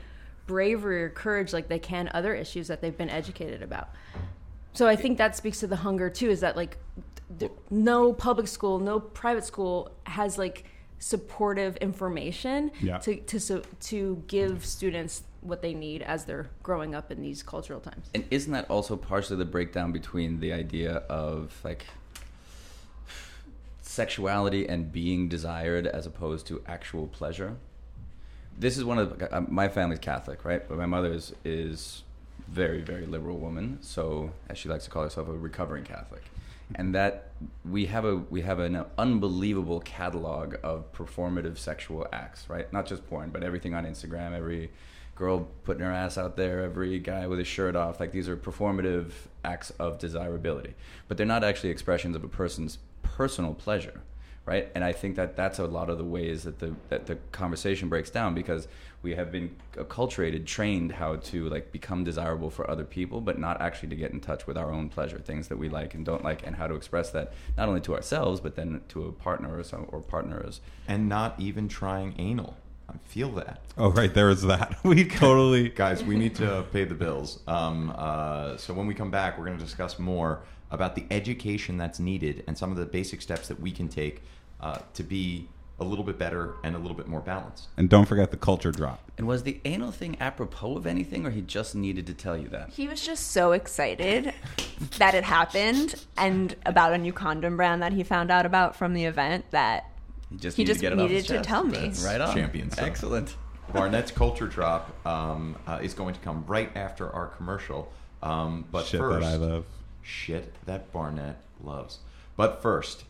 [0.48, 3.90] bravery or courage like they can other issues that they've been educated about.
[4.72, 6.31] So I think that speaks to the hunger too.
[6.31, 6.76] Is that like
[7.38, 10.64] th- no public school, no private school has like
[10.99, 12.99] supportive information Yeah.
[12.99, 17.43] to to so, to give students what they need as they're growing up in these
[17.43, 18.11] cultural times.
[18.14, 21.87] And isn't that also partially the breakdown between the idea of like
[23.83, 27.57] sexuality and being desired as opposed to actual pleasure?
[28.59, 30.69] This is one of uh, my family's Catholic, right?
[30.69, 32.03] But my mother is is
[32.49, 36.23] very very liberal woman, so as she likes to call herself, a recovering Catholic.
[36.74, 37.30] And that
[37.64, 42.72] we have a we have an unbelievable catalog of performative sexual acts, right?
[42.72, 44.70] Not just porn, but everything on Instagram, every
[45.20, 48.00] girl putting her ass out there, every guy with his shirt off.
[48.00, 49.12] Like these are performative
[49.44, 50.74] acts of desirability,
[51.09, 54.00] but they're not actually expressions of a person's personal pleasure,
[54.46, 54.70] right?
[54.74, 57.88] And I think that that's a lot of the ways that the that the conversation
[57.88, 58.66] breaks down because
[59.03, 63.61] we have been acculturated, trained how to like become desirable for other people, but not
[63.61, 66.23] actually to get in touch with our own pleasure, things that we like and don't
[66.23, 69.59] like, and how to express that not only to ourselves but then to a partner
[69.59, 70.61] or some or partners.
[70.87, 72.57] and not even trying anal.
[72.89, 73.61] I feel that.
[73.79, 74.13] Oh, right.
[74.13, 74.79] There is that.
[74.85, 75.69] We totally.
[75.85, 77.39] Guys, we need to pay the bills.
[77.47, 80.41] Um, uh, so when we come back, we're going to discuss more
[80.73, 84.23] about the education that's needed and some of the basic steps that we can take
[84.61, 85.49] uh, to be
[85.81, 87.69] a little bit better and a little bit more balanced.
[87.77, 89.01] And don't forget the culture drop.
[89.16, 92.49] And was the anal thing apropos of anything, or he just needed to tell you
[92.49, 92.71] that?
[92.71, 94.35] He was just so excited
[94.99, 98.93] that it happened and about a new condom brand that he found out about from
[98.95, 99.90] the event that
[100.31, 101.49] He just He needed just to get it off needed his to chest.
[101.49, 101.79] tell me.
[101.79, 102.71] That's Right on, champion.
[102.79, 103.35] Excellent.
[103.73, 107.90] Barnett's culture drop um, uh, is going to come right after our commercial.
[108.23, 109.64] Um, but Shit first, that I love.
[110.03, 111.99] shit that Barnett loves.
[112.37, 113.05] But first,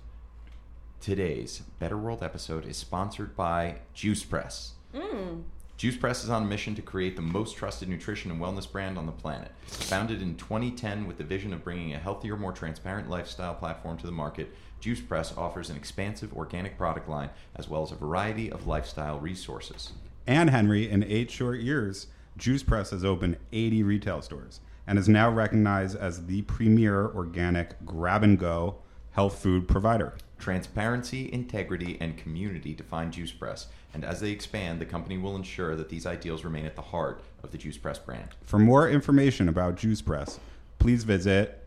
[1.01, 4.73] today's Better World episode is sponsored by Juice Press.
[4.95, 5.45] Mm.
[5.79, 8.99] Juice Press is on a mission to create the most trusted nutrition and wellness brand
[8.99, 9.51] on the planet.
[9.67, 14.05] Founded in 2010 with the vision of bringing a healthier, more transparent lifestyle platform to
[14.05, 18.53] the market, Juice Press offers an expansive organic product line as well as a variety
[18.53, 19.93] of lifestyle resources.
[20.27, 25.09] And Henry, in eight short years, Juice Press has opened 80 retail stores and is
[25.09, 28.77] now recognized as the premier organic grab and go
[29.13, 30.15] health food provider.
[30.41, 35.77] Transparency, integrity, and community define Juice Press, and as they expand, the company will ensure
[35.77, 38.29] that these ideals remain at the heart of the Juice Press brand.
[38.43, 40.41] For more information about Juice Press,
[40.79, 41.67] please visit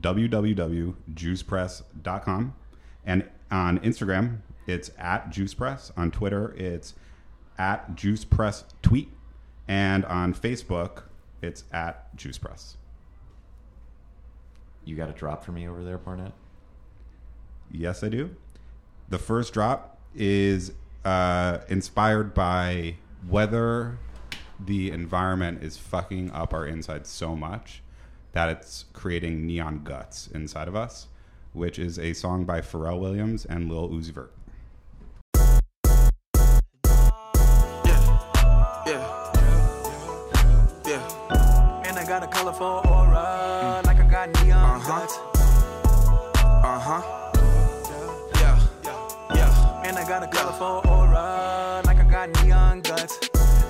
[0.00, 2.54] www.juicepress.com.
[3.04, 5.92] And on Instagram, it's at Juice Press.
[5.96, 6.94] On Twitter, it's
[7.58, 9.08] at Juice Press Tweet.
[9.68, 11.04] And on Facebook,
[11.42, 12.76] it's at Juice Press.
[14.84, 16.32] You got a drop for me over there, Barnett?
[17.70, 18.30] Yes, I do.
[19.08, 20.72] The first drop is
[21.04, 22.96] uh, inspired by
[23.28, 23.98] whether
[24.58, 27.82] the environment is fucking up our insides so much
[28.32, 31.08] that it's creating neon guts inside of us,
[31.52, 34.32] which is a song by Pharrell Williams and Lil Uzi Vert.
[40.86, 41.82] Yeah.
[41.84, 42.82] And I got a colorful
[50.20, 53.18] got a colorful aura, like I got neon guts.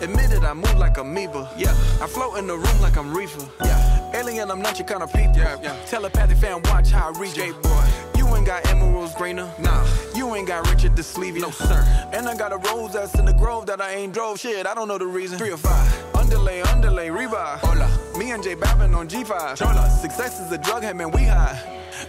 [0.00, 1.50] Admitted I move like amoeba.
[1.56, 1.70] Yeah.
[2.00, 3.44] I float in the room like I'm reefer.
[3.64, 4.12] Yeah.
[4.14, 5.36] Alien, I'm not your kind of people.
[5.36, 5.58] Yeah.
[5.60, 5.76] yeah.
[5.86, 7.34] Telepathic fan, watch how I reach.
[7.34, 7.84] boy.
[8.16, 9.50] You ain't got emeralds greener.
[9.58, 9.84] Nah.
[10.14, 11.40] You ain't got Richard the Sleevey.
[11.40, 11.82] No, sir.
[12.12, 14.38] And I got a rose that's in the grove that I ain't drove.
[14.38, 15.38] Shit, I don't know the reason.
[15.38, 16.14] Three or five.
[16.14, 17.58] Underlay, underlay, revive.
[17.58, 17.90] Hola.
[18.16, 19.56] Me and Jay Babin on G5.
[19.56, 19.90] Chola.
[19.90, 21.58] Success is a drug, hey man, we high.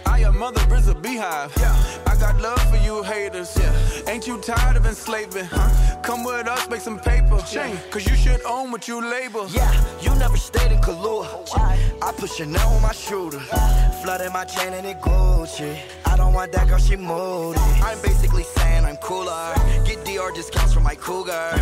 [0.06, 1.52] I am mother is a beehive.
[1.56, 2.07] Yeah.
[2.18, 3.56] I got love for you haters.
[3.56, 4.10] Yeah.
[4.10, 5.44] Ain't you tired of enslaving?
[5.44, 6.00] Huh?
[6.02, 7.38] Come with us, make some paper.
[7.46, 7.78] Shame.
[7.92, 9.46] Cause you should own what you label.
[9.50, 11.28] Yeah, you never stayed in Kahlua.
[11.30, 13.38] Oh, I put Chanel on my shooter.
[14.02, 15.78] Flooded my chain and it Gucci.
[16.06, 17.60] I don't want that girl, she moody.
[17.82, 19.54] I'm basically saying I'm cooler.
[19.86, 21.52] Get DR discounts from my cougar.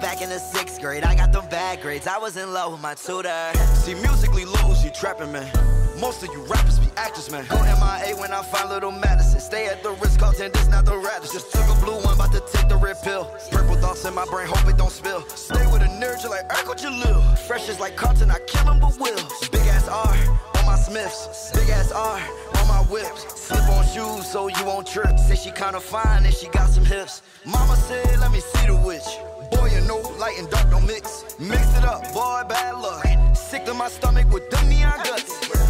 [0.00, 2.06] Back in the sixth grade, I got them bad grades.
[2.06, 3.52] I was in love with my tutor.
[3.84, 5.75] See, musically loose, you trapping, man.
[6.00, 7.46] Most of you rappers be actors, man.
[7.48, 9.40] Go MIA when I find little Madison.
[9.40, 11.40] Stay at the Ritz Carlton, this not the Radisson.
[11.40, 13.24] Just took a blue one, about to take the red pill.
[13.50, 15.26] Purple thoughts in my brain, hope it don't spill.
[15.28, 17.38] Stay with a nerd, you like Urkel Jaleel.
[17.46, 19.16] Fresh is like Carlton, I kill him, but will.
[19.50, 20.14] Big ass R
[20.58, 21.50] on my Smiths.
[21.54, 22.20] Big ass R
[22.60, 23.40] on my whips.
[23.40, 25.18] Slip on shoes so you won't trip.
[25.18, 27.22] Say she kinda fine and she got some hips.
[27.46, 29.08] Mama said, let me see the witch.
[29.50, 31.24] Boy, you know, light and dark don't mix.
[31.38, 33.06] Mix it up, boy, bad luck.
[33.34, 35.65] Sick to my stomach with them neon guts.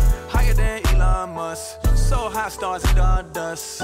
[0.56, 1.86] Than Elon Musk.
[1.94, 3.82] So high stars in the dust.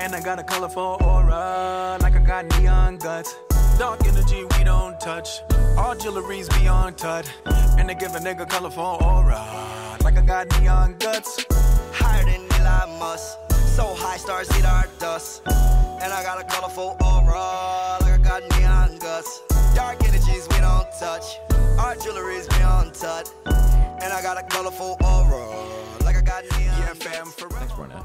[0.00, 3.34] And I got a colorful aura, like I got neon guts.
[3.78, 5.40] Dark energy we don't touch.
[5.76, 7.26] All jewelry's beyond touch.
[7.78, 9.42] And they give a nigga colorful aura,
[10.04, 11.44] like I got neon guts.
[11.92, 13.38] Higher than Elon Musk.
[13.76, 15.42] So high stars eat our dust.
[15.46, 19.42] And I got a colorful aura, like I got neon guts.
[19.74, 21.38] Dark energies we don't touch.
[21.78, 23.28] Our jewelry's beyond touch.
[23.46, 25.46] And I got a colorful aura,
[26.94, 28.02] Thanks, Barnett.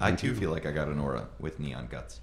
[0.00, 2.20] I too feel like I got an aura with neon guts.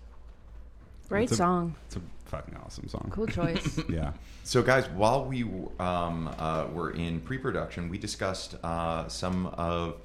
[1.09, 1.75] Great It's a- song.
[1.87, 3.09] It's a fucking awesome song.
[3.11, 3.79] Cool choice.
[3.89, 4.13] Yeah.
[4.43, 5.43] So, guys, while we
[5.79, 9.95] um, uh, were in pre-production, we discussed uh, some of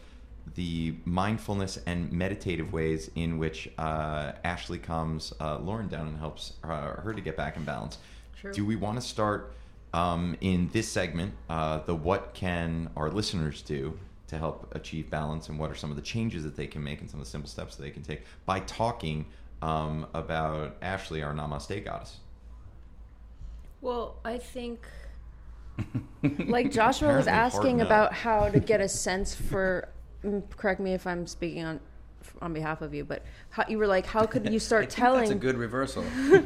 [0.54, 6.54] the mindfulness and meditative ways in which uh, Ashley calms uh, Lauren down and helps
[6.64, 6.68] uh,
[7.00, 7.98] her to get back in balance.
[8.40, 8.52] True.
[8.52, 9.52] Do we want to start
[9.92, 13.98] um, in this segment, uh, the what can our listeners do
[14.28, 17.00] to help achieve balance, and what are some of the changes that they can make,
[17.00, 19.26] and some of the simple steps that they can take by talking
[19.62, 22.18] um, about Ashley, our Namaste goddess?
[23.80, 24.86] Well, I think,
[26.46, 29.88] like Joshua was Apparently hard asking about how to get a sense for.
[30.24, 31.80] mm, Correct me if I'm speaking on
[32.42, 34.96] on behalf of you, but how, you were like, how could you start I think
[34.96, 35.20] telling?
[35.22, 36.04] That's a good reversal.
[36.04, 36.44] I-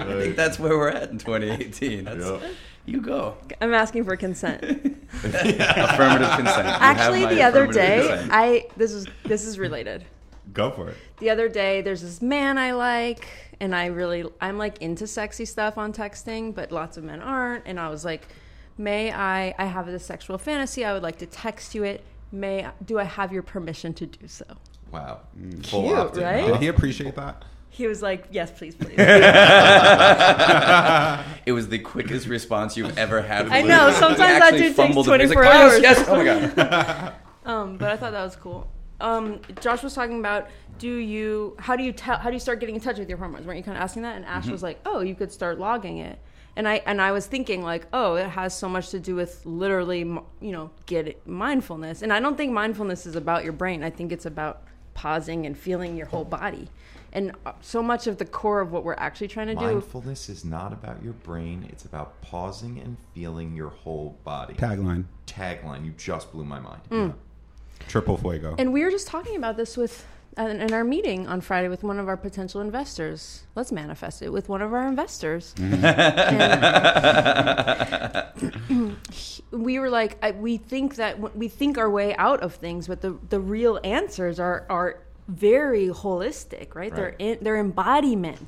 [0.00, 2.04] I think that's where we're at in 2018.
[2.04, 2.38] That's, Yeah.
[2.86, 3.36] You go.
[3.60, 4.62] I'm asking for consent.
[5.12, 6.66] Affirmative consent.
[6.66, 8.30] You have Actually, my the other affirmative day, consent.
[8.32, 10.04] I this is this is related.
[10.52, 10.96] Go for it.
[11.18, 13.28] the other day there's this man I like
[13.60, 17.64] and I really I'm like into sexy stuff on texting, but lots of men aren't
[17.66, 18.26] and I was like,
[18.76, 20.84] "May I I have this sexual fantasy.
[20.84, 22.02] I would like to text you it.
[22.32, 24.44] May do I have your permission to do so?"
[24.90, 25.20] Wow.
[25.38, 25.64] Mm.
[25.66, 26.40] Full Cute, opt-in, right?
[26.44, 26.52] huh?
[26.52, 27.44] Did he appreciate that?
[27.70, 28.98] He was like, "Yes, please, please."
[31.46, 33.48] It was the quickest response you've ever had.
[33.48, 36.08] I know, sometimes that dude takes he's 24 like, "Oh, hours." Yes, yes.
[36.08, 37.14] Oh my god.
[37.44, 38.70] um, but I thought that was cool.
[39.00, 42.60] Um, Josh was talking about do you how do you tell how do you start
[42.60, 43.46] getting in touch with your hormones?
[43.46, 44.16] Weren't you kind of asking that?
[44.16, 46.18] And Ash was like, "Oh, you could start logging it."
[46.56, 49.44] And I and I was thinking like, "Oh, it has so much to do with
[49.46, 53.82] literally, you know, get it, mindfulness." And I don't think mindfulness is about your brain.
[53.82, 56.68] I think it's about pausing and feeling your whole body.
[57.12, 60.28] And uh, so much of the core of what we're actually trying to do Mindfulness
[60.28, 61.66] is not about your brain.
[61.70, 64.54] It's about pausing and feeling your whole body.
[64.54, 65.04] Tagline.
[65.26, 65.84] Tagline.
[65.84, 66.82] You just blew my mind.
[66.90, 67.14] Mm.
[67.88, 68.54] Triple fuego.
[68.58, 70.06] And we were just talking about this with
[70.38, 73.42] uh, in our meeting on Friday with one of our potential investors.
[73.56, 75.54] Let's manifest it with one of our investors.
[75.58, 75.82] And
[79.50, 82.86] we were like, I, we think that w- we think our way out of things,
[82.86, 86.94] but the the real answers are are very holistic, right?
[86.94, 88.46] They're in, they're embodiment,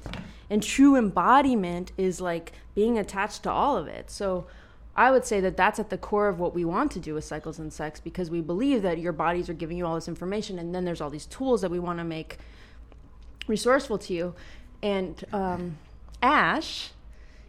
[0.51, 4.11] and true embodiment is like being attached to all of it.
[4.11, 4.47] So.
[4.95, 7.25] I would say that that's at the core of what we want to do with
[7.25, 10.59] cycles and sex because we believe that your bodies are giving you all this information,
[10.59, 12.37] and then there's all these tools that we want to make
[13.47, 14.35] resourceful to you.
[14.83, 15.79] And um,
[16.23, 16.91] Ash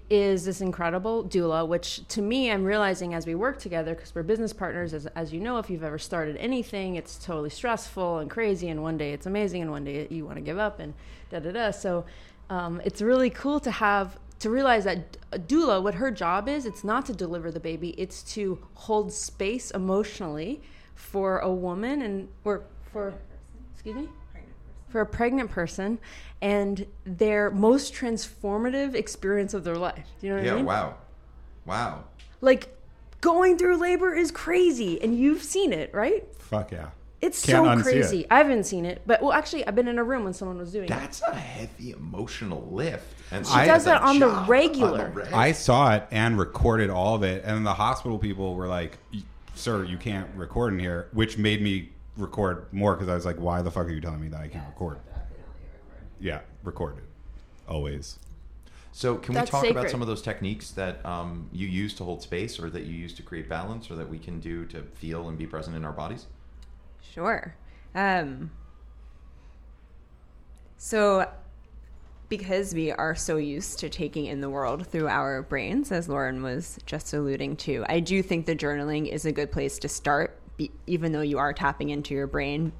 [0.10, 4.24] is this incredible doula, which to me, I'm realizing as we work together, because we're
[4.24, 8.30] business partners, as, as you know, if you've ever started anything, it's totally stressful and
[8.30, 10.94] crazy, and one day it's amazing, and one day you want to give up, and
[11.30, 11.72] da da da.
[11.72, 12.06] So
[12.50, 16.66] um, it's really cool to have to realize that a doula, what her job is,
[16.66, 20.62] it's not to deliver the baby, it's to hold space emotionally
[20.96, 23.14] for a woman and or for
[23.74, 24.10] excuse me
[24.94, 25.98] for a pregnant person
[26.40, 30.06] and their most transformative experience of their life.
[30.22, 30.60] Do you know what I mean?
[30.60, 30.64] Yeah.
[30.66, 30.96] Wow.
[31.66, 32.04] Wow.
[32.42, 32.78] Like
[33.20, 36.24] going through labor is crazy and you've seen it, right?
[36.38, 36.90] Fuck yeah.
[37.22, 38.20] It's Can't so crazy.
[38.22, 38.28] it.
[38.30, 40.72] I haven't seen it, but well actually I've been in a room when someone was
[40.72, 40.90] doing it.
[40.90, 43.16] That's a heavy emotional lift.
[43.32, 45.10] And She does that on the job regular.
[45.10, 45.34] reg.
[45.34, 49.00] I saw it and recorded all of it, and the hospital people were like,
[49.56, 53.38] "Sir, you can't record in here," which made me record more because I was like,
[53.38, 55.00] "Why the fuck are you telling me that I can't record?"
[56.20, 57.04] Yeah, record it
[57.68, 58.20] always.
[58.92, 62.04] So, can That's we talk about some of those techniques that um, you use to
[62.04, 64.84] hold space, or that you use to create balance, or that we can do to
[64.84, 66.28] feel and be present in our bodies?
[67.02, 67.56] Sure.
[67.96, 68.52] Um,
[70.78, 71.30] so
[72.30, 76.42] because we are so used to taking in the world through our brains, as Lauren
[76.42, 80.40] was just alluding to, I do think the journaling is a good place to start,
[80.58, 82.72] be, even though you are tapping into your brain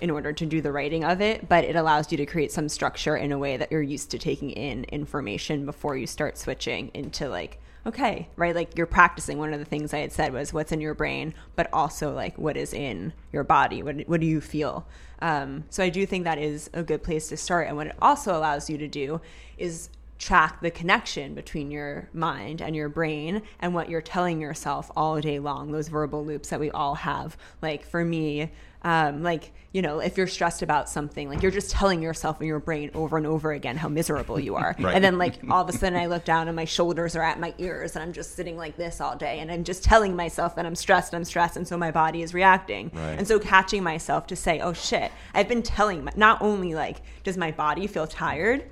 [0.00, 1.48] in order to do the writing of it.
[1.48, 4.18] But it allows you to create some structure in a way that you're used to
[4.18, 8.54] taking in information before you start switching into like, okay, right?
[8.54, 9.38] Like you're practicing.
[9.38, 12.36] One of the things I had said was what's in your brain, but also like
[12.38, 13.82] what is in your body.
[13.82, 14.86] What, what do you feel?
[15.22, 17.68] Um, so I do think that is a good place to start.
[17.68, 19.20] And what it also allows you to do
[19.58, 19.90] is
[20.20, 25.18] track the connection between your mind and your brain and what you're telling yourself all
[25.18, 28.52] day long those verbal loops that we all have like for me
[28.82, 32.46] um, like you know if you're stressed about something like you're just telling yourself in
[32.46, 34.94] your brain over and over again how miserable you are Right.
[34.94, 37.40] and then like all of a sudden i look down and my shoulders are at
[37.40, 40.54] my ears and i'm just sitting like this all day and i'm just telling myself
[40.56, 43.18] that i'm stressed i'm stressed and so my body is reacting Right.
[43.18, 46.98] and so catching myself to say oh shit i've been telling my, not only like
[47.24, 48.64] does my body feel tired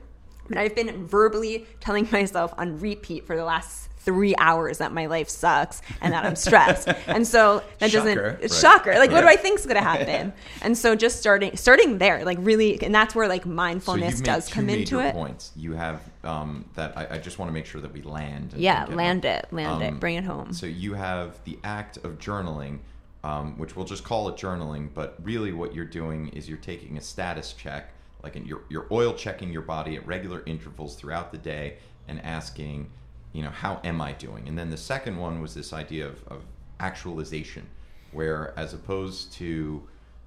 [0.57, 5.29] I've been verbally telling myself on repeat for the last three hours that my life
[5.29, 6.89] sucks and that I'm stressed.
[7.09, 8.39] and so that doesn't Shocker.
[8.41, 8.73] it's Right.
[8.79, 8.93] shocker.
[8.99, 9.39] Like what do Right.
[9.39, 10.33] I think's gonna happen?
[10.63, 14.49] and so just starting starting there, like really and that's where like mindfulness made does
[14.49, 15.13] come into it.
[15.15, 15.51] points.
[15.57, 16.97] You have um, that.
[16.97, 18.55] I, I just want to make sure that we land.
[18.57, 19.41] Yeah, land them.
[19.45, 20.53] it, land it, Um, bring it home.
[20.55, 22.79] So you have the act of journaling,
[23.25, 26.97] um, which we'll just call it journaling, but really what you're doing is you're taking
[26.97, 27.91] a status check,
[28.23, 32.25] like in, you're, you're oil checking your body at regular intervals throughout the day and
[32.25, 32.91] asking,
[33.33, 34.49] you know, how am I doing?
[34.49, 36.43] And then the second one was this idea of, of
[36.81, 37.67] actualization,
[38.13, 39.87] where as opposed to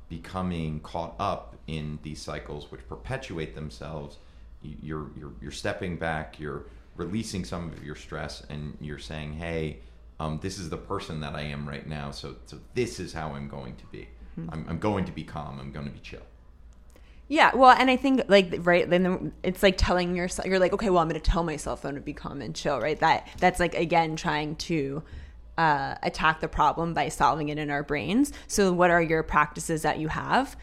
[0.09, 4.17] becoming caught up in these cycles which perpetuate themselves,
[4.61, 6.65] you're, you're, you're stepping back, you're
[6.95, 9.79] releasing some of your stress, and you're saying, hey,
[10.19, 13.31] um, this is the person that I am right now, so, so this is how
[13.31, 14.07] I'm going to be.
[14.37, 16.21] I'm, I'm going to be calm, I'm going to be chill.
[17.31, 20.89] Yeah, well, and I think like right then it's like telling yourself you're like okay,
[20.89, 22.99] well, I'm going to tell myself I'm going to be calm and chill, right?
[22.99, 25.01] That that's like again trying to
[25.57, 28.33] uh, attack the problem by solving it in our brains.
[28.47, 30.57] So, what are your practices that you have?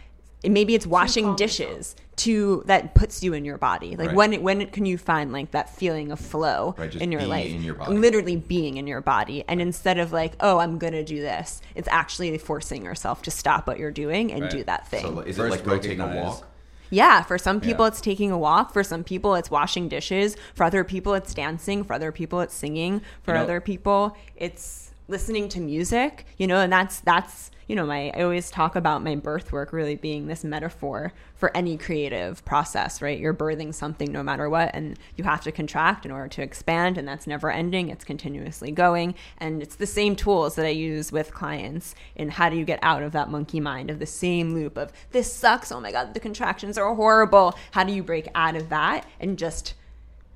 [0.44, 3.96] And Maybe it's washing dishes to that puts you in your body.
[3.96, 4.16] Like Right.
[4.16, 7.30] when when can you find like that feeling of flow Right, just in your being
[7.30, 7.50] life?
[7.50, 7.94] in your body.
[7.94, 11.88] Literally being in your body, and instead of like oh I'm gonna do this, it's
[11.90, 14.50] actually forcing yourself to stop what you're doing and Right.
[14.50, 15.00] do that thing.
[15.00, 16.44] So is First it like go take a walk?
[16.91, 17.89] Yeah, for some people Yeah.
[17.89, 21.84] it's taking a walk, for some people it's washing dishes, for other people it's dancing,
[21.84, 26.47] for other people it's singing, for You know- other people it's listening to music, you
[26.47, 29.94] know, and that's that's you know, my I always talk about my birth work really
[29.94, 33.18] being this metaphor for any creative process, right?
[33.18, 36.96] You're birthing something no matter what and you have to contract in order to expand
[36.96, 41.12] and that's never ending, it's continuously going and it's the same tools that I use
[41.12, 44.54] with clients in how do you get out of that monkey mind of the same
[44.54, 47.54] loop of this sucks, oh my god, the contractions are horrible.
[47.72, 49.74] How do you break out of that and just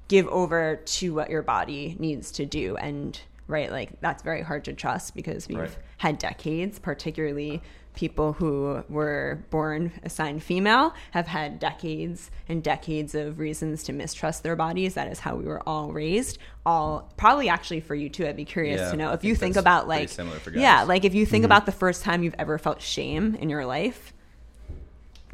[0.08, 3.18] give over to what your body needs to do and
[3.48, 5.78] right like that's very hard to trust because we've Right.
[6.03, 7.62] Had decades particularly
[7.94, 14.42] people who were born assigned female have had decades and decades of reasons to mistrust
[14.42, 14.94] their bodies.
[14.94, 16.38] That is how we were all raised.
[16.66, 19.12] All probably actually for you too i'd be curious Yeah, to know.
[19.12, 21.53] If you think think about like similar for yeah like if you think mm-hmm.
[21.53, 24.12] about the first time you've ever felt shame in your life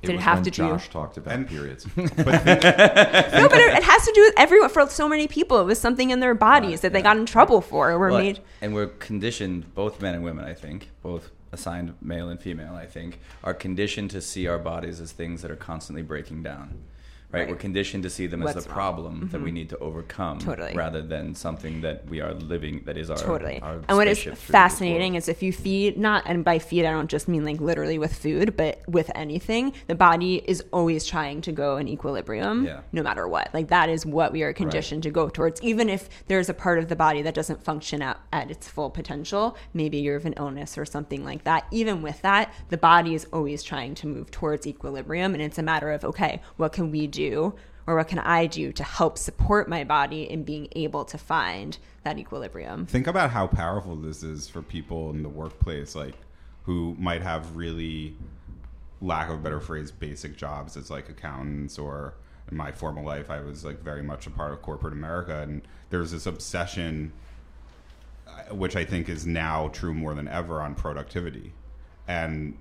[0.02, 1.84] Did it was have when to do- Josh talked about And- periods.
[1.96, 4.68] no, but it, it has to do with everyone.
[4.70, 7.26] For so many people, it was something in their bodies Right, that they got in
[7.26, 8.40] trouble for, or were Well, made.
[8.60, 12.86] and we're conditioned, both men and women, I think, both assigned male and female, I
[12.86, 16.78] think, are conditioned to see our bodies as things that are constantly breaking down.
[17.30, 17.40] Right?
[17.40, 17.50] Right.
[17.50, 18.74] We're conditioned to see them as What's the wrong.
[18.74, 19.54] problem that we mm-hmm.
[19.54, 20.74] need to overcome, Totally.
[20.74, 22.82] rather than something that we are living.
[22.86, 23.60] That is our Totally.
[23.60, 26.58] Our And what is spaceship through this fascinating is if you feed, not, and by
[26.58, 30.64] feed, I don't just mean like literally with food, but with anything, the body is
[30.72, 32.80] always trying to go in equilibrium Yeah.
[32.92, 33.50] no matter what.
[33.52, 35.60] Like that is what we are conditioned to go towards.
[35.60, 38.88] Even if there's a part of the body that doesn't function at, at its full
[38.88, 41.66] potential, maybe you have an illness or something like that.
[41.72, 45.34] Even with that, the body is always trying to move towards equilibrium.
[45.34, 47.17] And it's a matter of, okay, what can we do?
[47.86, 51.78] Or what can I do to help support my body in being able to find
[52.04, 52.84] that equilibrium?
[52.86, 56.14] Think about how powerful this is for people in the workplace, like
[56.64, 58.14] who might have really,
[59.00, 62.14] lack of a better phrase, basic jobs as like accountants or
[62.50, 65.62] in my former life, I was like very much a part of corporate America, and
[65.90, 67.12] there's this obsession,
[68.26, 71.52] uh, which I think is now true more than ever, on productivity,
[72.06, 72.56] and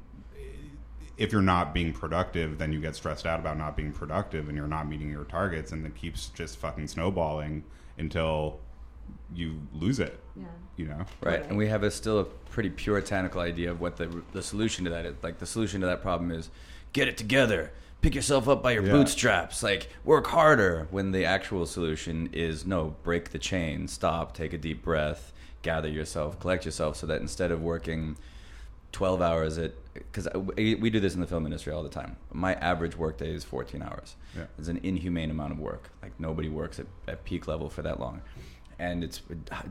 [1.18, 4.58] if you're not being productive, then you get stressed out about not being productive and
[4.58, 7.64] you're not meeting your targets, and it keeps just fucking snowballing
[7.98, 8.60] until
[9.34, 10.20] you lose it.
[10.36, 10.46] Yeah.
[10.76, 11.06] You know.
[11.22, 14.86] Right, and we have a still a pretty puritanical idea of what the the solution
[14.86, 15.16] to that is.
[15.24, 16.50] Like the solution to that problem is
[16.94, 18.92] get it together, pick yourself up by your Yeah.
[18.92, 20.88] bootstraps, like work harder.
[20.92, 25.90] When the actual solution is no, break the chain, stop, take a deep breath, gather
[25.90, 28.18] yourself, collect yourself, so that instead of working
[28.92, 32.18] 12 hours at because we do this in the film industry all the time.
[32.32, 34.16] My average workday is 14 hours.
[34.36, 34.44] Yeah.
[34.60, 35.90] it's an inhumane amount of work.
[36.04, 38.22] Like nobody works at, at peak level for that long.
[38.80, 39.22] And it's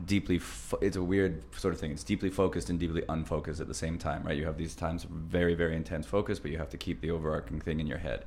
[0.05, 1.91] deeply fo- it's a weird sort of thing.
[1.91, 4.37] It's deeply focused and deeply unfocused at the same time right?
[4.37, 7.11] You have these times of very very intense focus but you have to keep the
[7.11, 8.25] overarching thing in your head.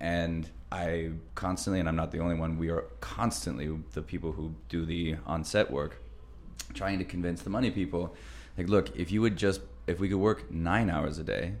[0.00, 4.54] And i constantly and i'm not the only one we are constantly the people who
[4.70, 6.00] do the on-set work
[6.72, 8.14] trying to convince the money people
[8.56, 11.54] like look if you would just if we could work nine hours a day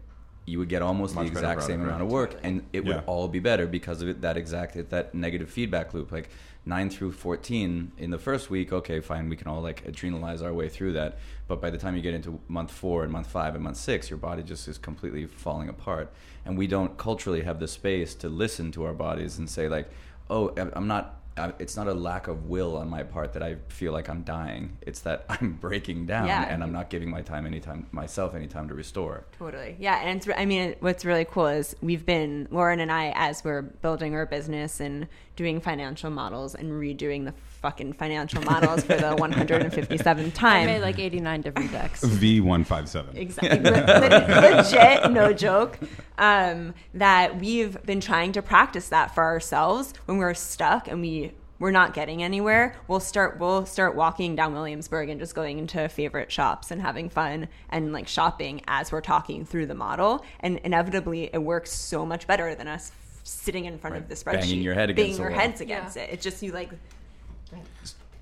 [0.44, 3.28] you would get almost Much the exact same amount of work and it would all
[3.28, 6.10] be better because of it, that exact it, that negative feedback loop.
[6.10, 6.30] Like
[6.64, 10.52] 9 through 14 in the first week okay fine we can all like adrenalize our
[10.52, 11.18] way through that.
[11.46, 14.10] But by the time you get into month 4 and month 5 and month 6
[14.10, 16.12] your body just is completely falling apart.
[16.44, 19.88] And we don't culturally have the space to listen to our bodies and say like
[20.28, 23.56] oh i'm not I- it's not a lack of will on my part that I
[23.68, 24.76] feel like I'm dying.
[24.82, 26.44] It's that I'm breaking down Yeah.
[26.48, 29.24] and I'm not giving my time any time myself any time to restore.
[29.38, 29.76] Totally.
[29.78, 30.00] Yeah.
[30.02, 33.62] And it's, I mean, what's really cool is we've been, Lauren and I, as we're
[33.62, 39.14] building our business and doing financial models and redoing the fucking financial models for the
[39.16, 40.66] 157th I time.
[40.66, 42.02] made like 89 different decks.
[42.04, 43.16] V one five seven.
[43.16, 43.58] Exactly.
[43.60, 43.70] Le-
[44.56, 45.78] legit, no joke.
[46.18, 51.32] Um, that we've been trying to practice that for ourselves when we're stuck and we
[51.58, 52.74] we're not getting anywhere.
[52.88, 57.08] We'll start we'll start walking down Williamsburg and just going into favorite shops and having
[57.08, 60.24] fun and like shopping as we're talking through the model.
[60.40, 62.90] And inevitably, it works so much better than us
[63.22, 64.02] sitting in front Right.
[64.02, 65.38] of the spreadsheet, Banging your head against the our wall.
[65.38, 66.02] heads against Yeah.
[66.02, 66.10] it.
[66.14, 66.70] It's just you like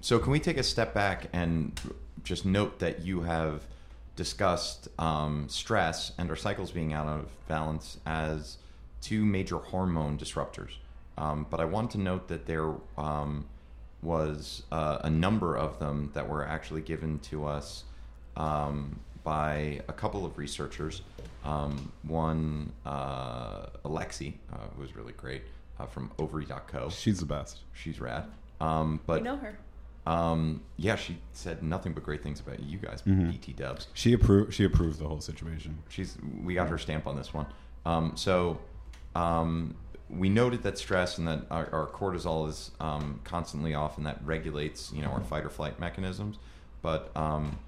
[0.00, 1.78] So, can we take a step back and
[2.24, 3.62] just note that you have
[4.16, 8.58] discussed um, stress and our cycles being out of balance as
[9.02, 10.70] two major hormone disruptors?
[11.18, 13.46] Um, but I want to note that there um,
[14.02, 17.84] was uh, a number of them that were actually given to us
[18.36, 21.02] um, by a couple of researchers.
[21.44, 25.42] Um, one, uh, Alexi, uh, who was really great
[25.78, 26.88] uh, from Ovary.co.
[26.88, 27.60] She's the best.
[27.74, 28.24] She's rad.
[28.60, 29.58] Um, but We know her.
[30.06, 33.88] um, yeah, she said nothing but great things about you guys, BT Dubs.
[33.94, 34.52] She approved.
[34.54, 35.78] She approved the whole situation.
[35.88, 37.46] She's we got her stamp on this one.
[37.86, 38.58] Um, so
[39.14, 39.74] um,
[40.08, 44.20] we noted that stress and that our, our cortisol is um, constantly off, and that
[44.24, 46.36] regulates you know our fight or flight mechanisms.
[46.82, 47.58] But um,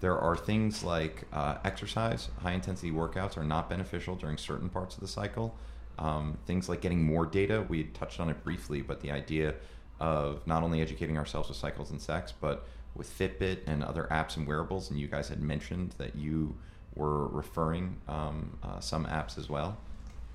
[0.00, 4.94] there are things like uh, exercise, high intensity workouts are not beneficial during certain parts
[4.96, 5.56] of the cycle.
[5.98, 9.54] Um, things like getting more data, we touched on it briefly, but the idea
[10.00, 14.36] of not only educating ourselves with cycles and sex, but with Fitbit and other apps
[14.36, 14.90] and wearables.
[14.90, 16.54] And you guys had mentioned that you
[16.94, 19.78] were referring um, uh, some apps as well.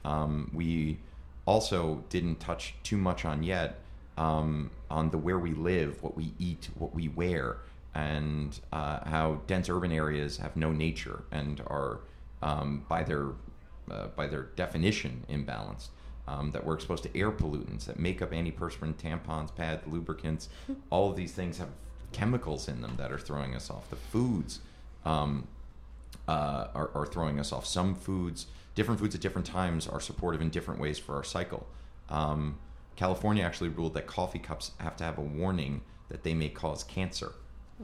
[0.05, 0.99] Um, we
[1.45, 3.79] also didn't touch too much on yet
[4.17, 7.57] um, on the where we live, what we eat, what we wear,
[7.93, 11.99] and uh, how dense urban areas have no nature and are
[12.41, 13.29] um, by their
[13.89, 15.89] uh, by their definition imbalanced.
[16.29, 20.49] Um, that we're exposed to air pollutants that make up antiperspirant, tampons, pads, lubricants.
[20.89, 21.69] All of these things have
[22.11, 23.89] chemicals in them that are throwing us off.
[23.89, 24.59] The foods
[25.05, 25.47] um,
[26.27, 27.65] uh, are, are throwing us off.
[27.65, 31.65] Some foods, different foods at different times, are supportive in different ways for our cycle.
[32.09, 32.57] Um,
[32.97, 36.83] California actually ruled that coffee cups have to have a warning that they may cause
[36.83, 37.33] cancer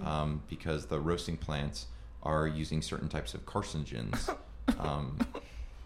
[0.03, 1.87] um, because the roasting plants
[2.23, 4.35] are using certain types of carcinogens.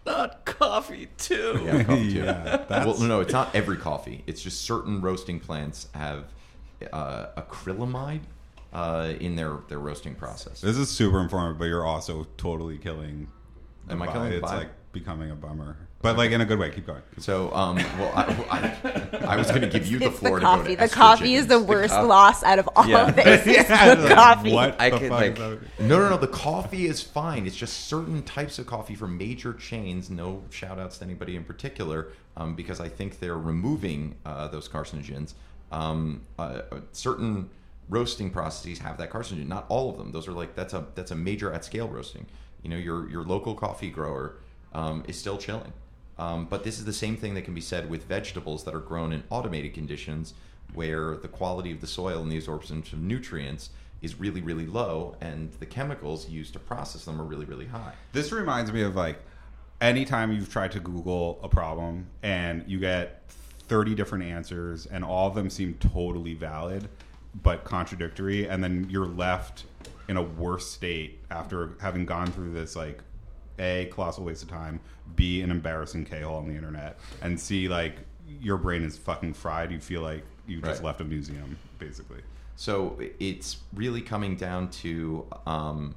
[0.08, 1.60] Not coffee too.
[1.64, 2.18] yeah, coffee too.
[2.20, 4.24] Yeah, that's- well, no, it's not every coffee.
[4.26, 6.24] It's just certain roasting plants have
[6.92, 8.20] uh, acrylamide
[8.72, 10.60] uh, in their, their roasting process.
[10.60, 13.28] This is super informative, but you're also totally killing.
[13.90, 14.12] Am I vibe.
[14.12, 14.56] killing the It's vibe?
[14.58, 16.70] like becoming a bummer, but like in a good way.
[16.70, 17.02] Keep going.
[17.18, 20.46] So, um, well, I, I, I was going to give you the floor the to
[20.46, 20.76] go coffee.
[20.76, 21.66] to The coffee is the estrogens.
[21.66, 23.08] worst co- loss out of all Yeah.
[23.08, 23.46] of this.
[23.46, 24.52] Yeah, the like, coffee.
[24.52, 25.60] What I the could, fuck like- is that?
[25.80, 26.16] No, no, no.
[26.16, 27.46] The coffee is fine.
[27.46, 30.08] It's just certain types of coffee from major chains.
[30.08, 34.68] No shout outs to anybody in particular, um, because I think they're removing uh, those
[34.68, 35.34] carcinogens.
[35.72, 37.50] Um, uh, uh, certain
[37.88, 39.48] roasting processes have that carcinogen.
[39.48, 40.12] Not all of them.
[40.12, 42.26] Those are like that's a that's a major at scale roasting.
[42.62, 44.36] You know, your your local coffee grower
[44.72, 45.72] um, is still chilling.
[46.18, 48.80] Um, but this is the same thing that can be said with vegetables that are
[48.80, 50.34] grown in automated conditions,
[50.74, 53.70] where the quality of the soil and the absorption of nutrients
[54.02, 57.92] is really, really low, and the chemicals used to process them are really, really high.
[58.12, 59.18] This reminds me of like
[59.80, 65.28] anytime you've tried to Google a problem and you get 30 different answers and all
[65.28, 66.88] of them seem totally valid.
[67.42, 69.64] but contradictory, and then you're left
[70.08, 73.02] in a worse state after having gone through this like
[73.58, 74.80] a colossal waste of time,
[75.16, 77.96] b an embarrassing k hole on the internet, and c like
[78.40, 79.70] your brain is fucking fried.
[79.72, 80.86] You feel like you just Right.
[80.86, 82.20] left a museum, basically.
[82.56, 85.94] So it's really coming down to um,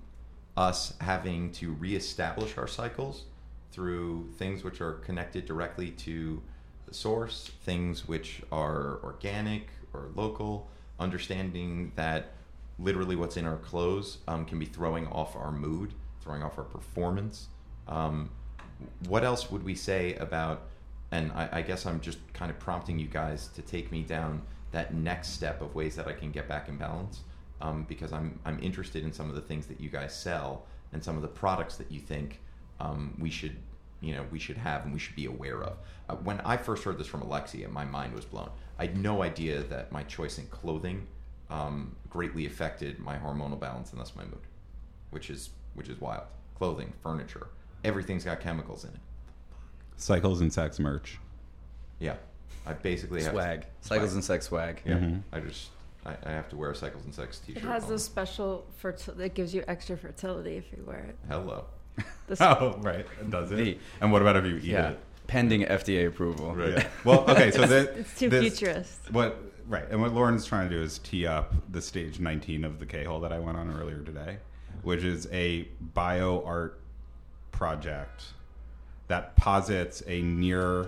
[0.56, 3.24] us having to reestablish our cycles
[3.72, 6.42] through things which are connected directly to
[6.86, 12.34] the source, things which are organic or local, understanding that
[12.80, 16.64] literally what's in our clothes um, can be throwing off our mood, throwing off our
[16.64, 17.48] performance.
[17.88, 18.30] Um,
[19.08, 20.64] what else would we say about
[21.12, 24.42] and I, I guess i'm just kind of prompting you guys to take me down
[24.72, 27.22] that next step of ways that i can get back in balance
[27.62, 31.04] um, because i'm i'm interested in some of the things that you guys sell and
[31.04, 32.40] some of the products that you think
[32.80, 33.56] um, we should
[34.00, 35.78] you know we should have and we should be aware of
[36.10, 38.50] uh, when i first heard this from alexia my mind was blown
[38.80, 41.06] i had no idea that my choice in clothing
[41.50, 44.40] um, greatly affected my hormonal balance and thus my mood
[45.12, 46.24] which is which is wild
[46.58, 47.48] clothing furniture
[47.84, 49.00] everything's got chemicals in it
[49.98, 51.20] Cycles and sex merch.
[52.00, 52.16] yeah,
[52.66, 53.66] I basically have Swag.
[53.82, 54.82] Cycles and sex swag.
[54.86, 55.22] Yeah, Mhm.
[55.32, 55.70] I just
[56.04, 57.62] I, I have to wear a cycles and sex T-shirt.
[57.62, 59.20] It has all this special fertil.
[59.20, 61.16] It gives you extra fertility if you wear it.
[61.30, 61.66] Hello.
[62.28, 63.06] This Oh, right.
[63.30, 63.58] Does it?
[63.58, 63.82] Neat.
[64.02, 64.90] And what about if you eat Yeah.
[64.92, 65.00] it?
[65.28, 66.56] Pending FDA approval.
[66.56, 66.70] Right.
[66.70, 66.88] Yeah.
[67.06, 67.52] Well, okay.
[67.52, 69.12] So that It's too this- futurist.
[69.12, 72.80] What right, and what Lauren's trying to do is tee up the stage 19 of
[72.80, 74.38] the K hole that I went on earlier today,
[74.84, 76.80] which is a bio art
[77.52, 78.24] project
[79.08, 80.88] that posits a near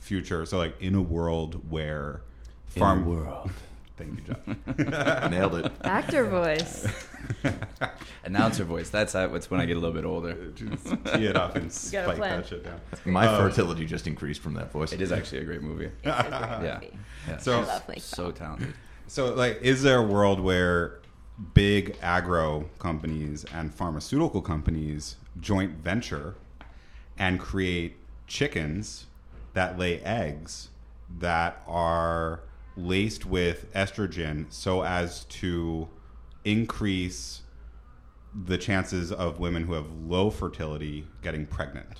[0.00, 0.44] future.
[0.46, 2.22] So, like in a world where
[2.66, 3.50] farm world.
[3.96, 5.30] Thank you, John.
[5.30, 5.72] Nailed it.
[5.84, 6.86] Actor voice.
[8.24, 8.88] Announcer voice.
[8.88, 10.34] That's how, it's when I get a little bit older.
[10.52, 12.80] Just tee it up and spike that shit down.
[13.04, 14.92] My Uh, fertility just increased from that voice.
[14.92, 15.90] It is actually a great movie.
[16.02, 16.80] Yeah.
[17.28, 17.36] yeah.
[17.38, 18.72] So- I love Lake so talented.
[19.06, 20.99] So, like, is there a world where
[21.54, 26.34] big agro companies and pharmaceutical companies joint venture
[27.18, 29.06] and create chickens
[29.54, 30.68] that lay eggs
[31.18, 32.40] that are
[32.76, 35.88] laced with estrogen so as to
[36.44, 37.42] increase
[38.44, 41.98] the chances of women who have low fertility getting pregnant?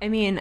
[0.00, 0.40] I mean,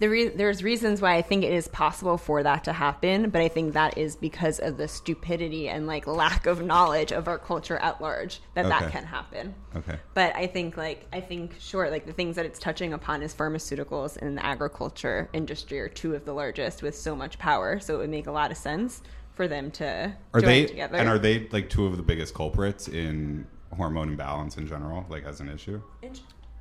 [0.00, 3.40] the re- there's reasons why I think it is possible for that to happen, but
[3.42, 7.38] I think that is because of the stupidity and like lack of knowledge of our
[7.38, 8.78] culture at large that Okay.
[8.78, 9.54] that can happen.
[9.76, 9.98] Okay.
[10.14, 13.34] But I think like I think sure like the things that it's touching upon is
[13.34, 17.94] pharmaceuticals and the agriculture industry are two of the largest with so much power, so
[17.94, 19.02] it would make a lot of sense
[19.34, 20.96] for them to Are join they together.
[20.98, 23.46] and are they like two of the biggest culprits in
[23.76, 25.80] hormone imbalance in general, like as an issue?
[26.02, 26.12] In-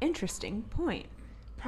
[0.01, 1.05] interesting point.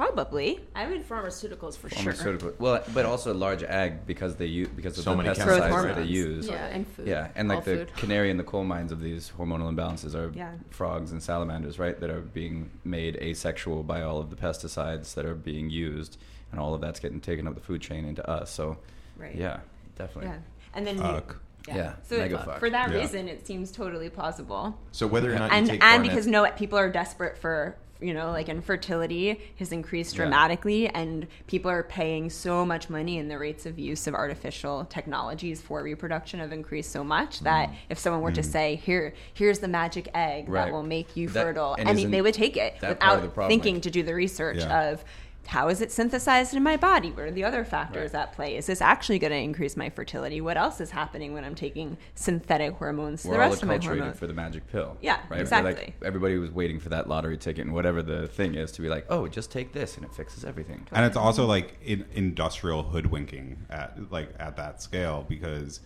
[0.00, 0.58] Probably.
[0.74, 1.98] I would pharmaceuticals for sure.
[2.12, 2.52] Pharmaceutical.
[2.58, 5.62] Well, but also large ag because they use because of So the many pesticides that
[5.62, 6.10] they hormones.
[6.10, 6.48] use.
[6.48, 7.06] Yeah, and food.
[7.06, 7.94] Yeah, and All like the food.
[7.96, 10.52] canary in the coal mines of these hormonal imbalances are Yeah.
[10.70, 12.00] frogs and salamanders, right?
[12.00, 16.16] That are being made asexual by all of the pesticides that are being used,
[16.50, 18.50] and all of that's getting taken up the food chain into us.
[18.50, 18.78] So,
[19.18, 19.34] Right.
[19.34, 19.60] yeah,
[19.96, 20.30] definitely.
[20.30, 20.38] Yeah.
[20.72, 21.36] And then you- Fuck.
[21.68, 22.58] Yeah, So mega uh, fuck.
[22.58, 23.00] for that Yeah.
[23.00, 24.78] reason, it seems totally plausible.
[24.92, 27.76] So whether or not you and take and Barnett- because no people are desperate for
[28.00, 30.24] you know like infertility has increased Yeah.
[30.24, 34.84] dramatically and people are paying so much money and the rates of use of artificial
[34.86, 37.44] technologies for reproduction have increased so much mm.
[37.44, 38.44] that if someone were to mm.
[38.52, 40.66] say here here's the magic egg Right.
[40.66, 43.16] that will make you That- fertile and and isn't they would take it that part
[43.16, 44.90] of the without problem, thinking like- to do the research Yeah.
[44.90, 45.04] of
[45.50, 47.10] how is it synthesized in my body?
[47.10, 48.22] What are the other factors Right.
[48.22, 48.56] at play?
[48.56, 50.40] Is this actually going to increase my fertility?
[50.40, 53.78] What else is happening when I'm taking synthetic hormones We're the all rest of my
[53.78, 54.18] acculturated hormones?
[54.20, 54.96] for the magic pill.
[55.00, 55.40] Yeah, right?
[55.40, 55.72] Exactly.
[55.74, 58.88] Like, everybody was waiting for that lottery ticket and whatever the thing is to be
[58.88, 60.86] like, oh, just take this and it fixes everything.
[60.92, 65.80] and it's also like in, industrial hoodwinking at like at that scale because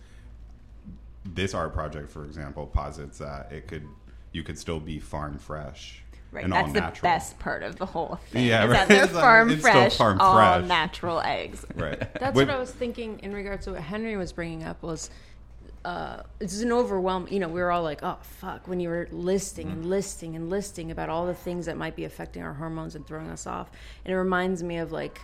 [1.25, 3.87] this art project for example posits that it could
[4.31, 6.03] you could still be farm fresh
[6.35, 8.45] Right, and that's all the best part of the whole thing.
[8.45, 8.87] Yeah, right.
[8.87, 10.67] that they're farm it's fresh, farm all fresh.
[10.67, 11.65] natural eggs.
[11.75, 14.83] right That's Would- what I was thinking in regards to what Henry was bringing up
[14.83, 15.09] was
[15.85, 17.27] uh, it's an overwhelm.
[17.29, 20.49] You know, we were all like, "Oh fuck!" When you were listing and listing and
[20.49, 23.69] listing about all the things that might be affecting our hormones and throwing us off,
[24.03, 25.21] and it reminds me of like.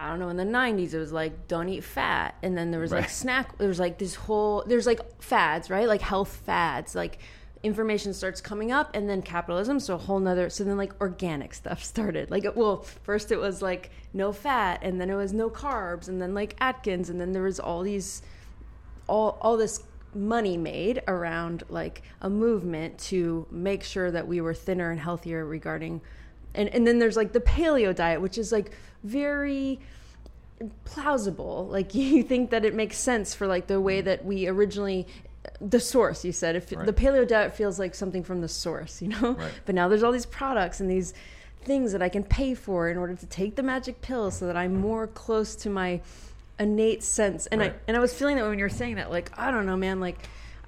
[0.00, 0.28] I don't know.
[0.28, 3.58] In the '90s, it was like don't eat fat, and then there was like snack.
[3.58, 4.62] There was like this whole.
[4.64, 5.88] There's like fads, right?
[5.88, 6.94] Like health fads.
[6.94, 7.18] Like
[7.62, 9.80] information starts coming up, and then capitalism.
[9.80, 10.50] So a whole nother.
[10.50, 12.30] So then like organic stuff started.
[12.30, 16.20] Like well, first it was like no fat, and then it was no carbs, and
[16.20, 18.22] then like Atkins, and then there was all these
[19.06, 19.82] all all this
[20.14, 25.44] money made around like a movement to make sure that we were thinner and healthier
[25.44, 26.00] regarding
[26.54, 28.72] and and then there's like the paleo diet which is like
[29.04, 29.78] very
[30.84, 31.66] plausible.
[31.70, 35.06] Like you think that it makes sense for like the way that we originally
[35.60, 36.84] the source you said if Right.
[36.86, 39.52] the paleo diet feels like something from the source you know Right.
[39.66, 41.14] but now there's all these products and these
[41.62, 44.56] things that i can pay for in order to take the magic pill so that
[44.56, 46.00] i'm more close to my
[46.58, 49.30] innate sense and i and i was feeling that when you were saying that like
[49.38, 50.18] i don't know man like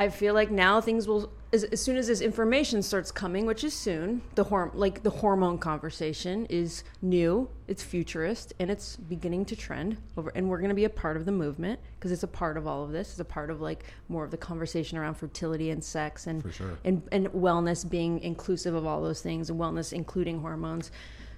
[0.01, 3.63] i feel like now things will as, as soon as this information starts coming which
[3.65, 9.45] is soon the horm like the hormone conversation is new it's futurist and it's beginning
[9.45, 12.23] to trend over and we're going to be a part of the movement because it's
[12.23, 14.97] a part of all of this it's a part of like more of the conversation
[14.97, 16.79] around fertility and sex and sure.
[16.85, 20.91] and, and wellness being inclusive of all those things and wellness including hormones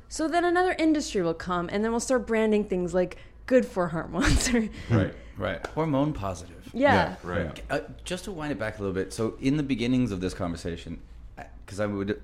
[0.08, 3.16] so then another industry will come and then we'll start branding things like
[3.46, 4.50] good for hormones
[4.90, 5.14] Right.
[5.38, 5.66] Right.
[5.68, 6.68] Hormone positive.
[6.74, 7.60] yeah, Right.
[7.70, 9.12] Uh, just to wind it back a little bit.
[9.12, 11.00] So, in the beginnings of this conversation,
[11.64, 12.22] because I would,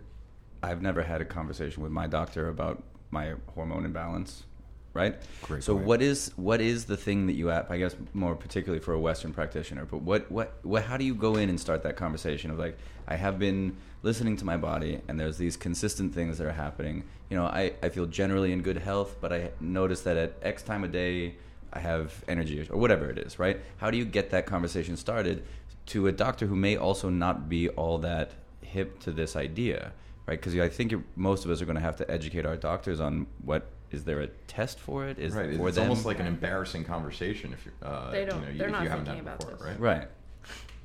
[0.62, 4.44] I've never had a conversation with my doctor about my hormone imbalance,
[4.92, 5.16] right?
[5.42, 5.86] Great So, point.
[5.86, 7.70] what is what is the thing that you app?
[7.70, 9.86] I guess more particularly for a Western practitioner.
[9.86, 10.84] But what what what?
[10.84, 12.76] How do you go in and start that conversation of like,
[13.08, 17.04] I have been listening to my body, and there's these consistent things that are happening.
[17.30, 20.62] You know, I I feel generally in good health, but I notice that at X
[20.62, 21.34] time of day.
[21.70, 23.60] I have energy or whatever it is, right?
[23.76, 25.44] How do you get that conversation started
[25.88, 28.30] to a doctor who may also not be all that
[28.62, 29.92] hip to this idea,
[30.26, 30.40] right?
[30.40, 33.26] Because I think most of us are going to have to educate our doctors on
[33.44, 35.18] what is there a test for it?
[35.18, 35.54] Is Right.
[35.58, 35.90] for It's them?
[35.90, 38.82] almost like an embarrassing conversation if you're, uh, They don't- you know, they're if not
[38.84, 39.78] you haven't done thinking it about before, this.
[39.78, 39.98] right?
[39.98, 40.08] right.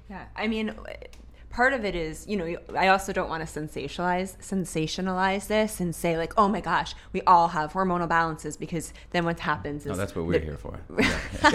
[0.09, 0.73] Yeah, I mean,
[1.53, 5.95] part of it is, you know, I also don't want to sensationalize sensationalize this and
[5.95, 9.87] say like, oh my gosh, we all have hormonal balances because then what happens is
[9.91, 10.79] No, that's what we're the- here for.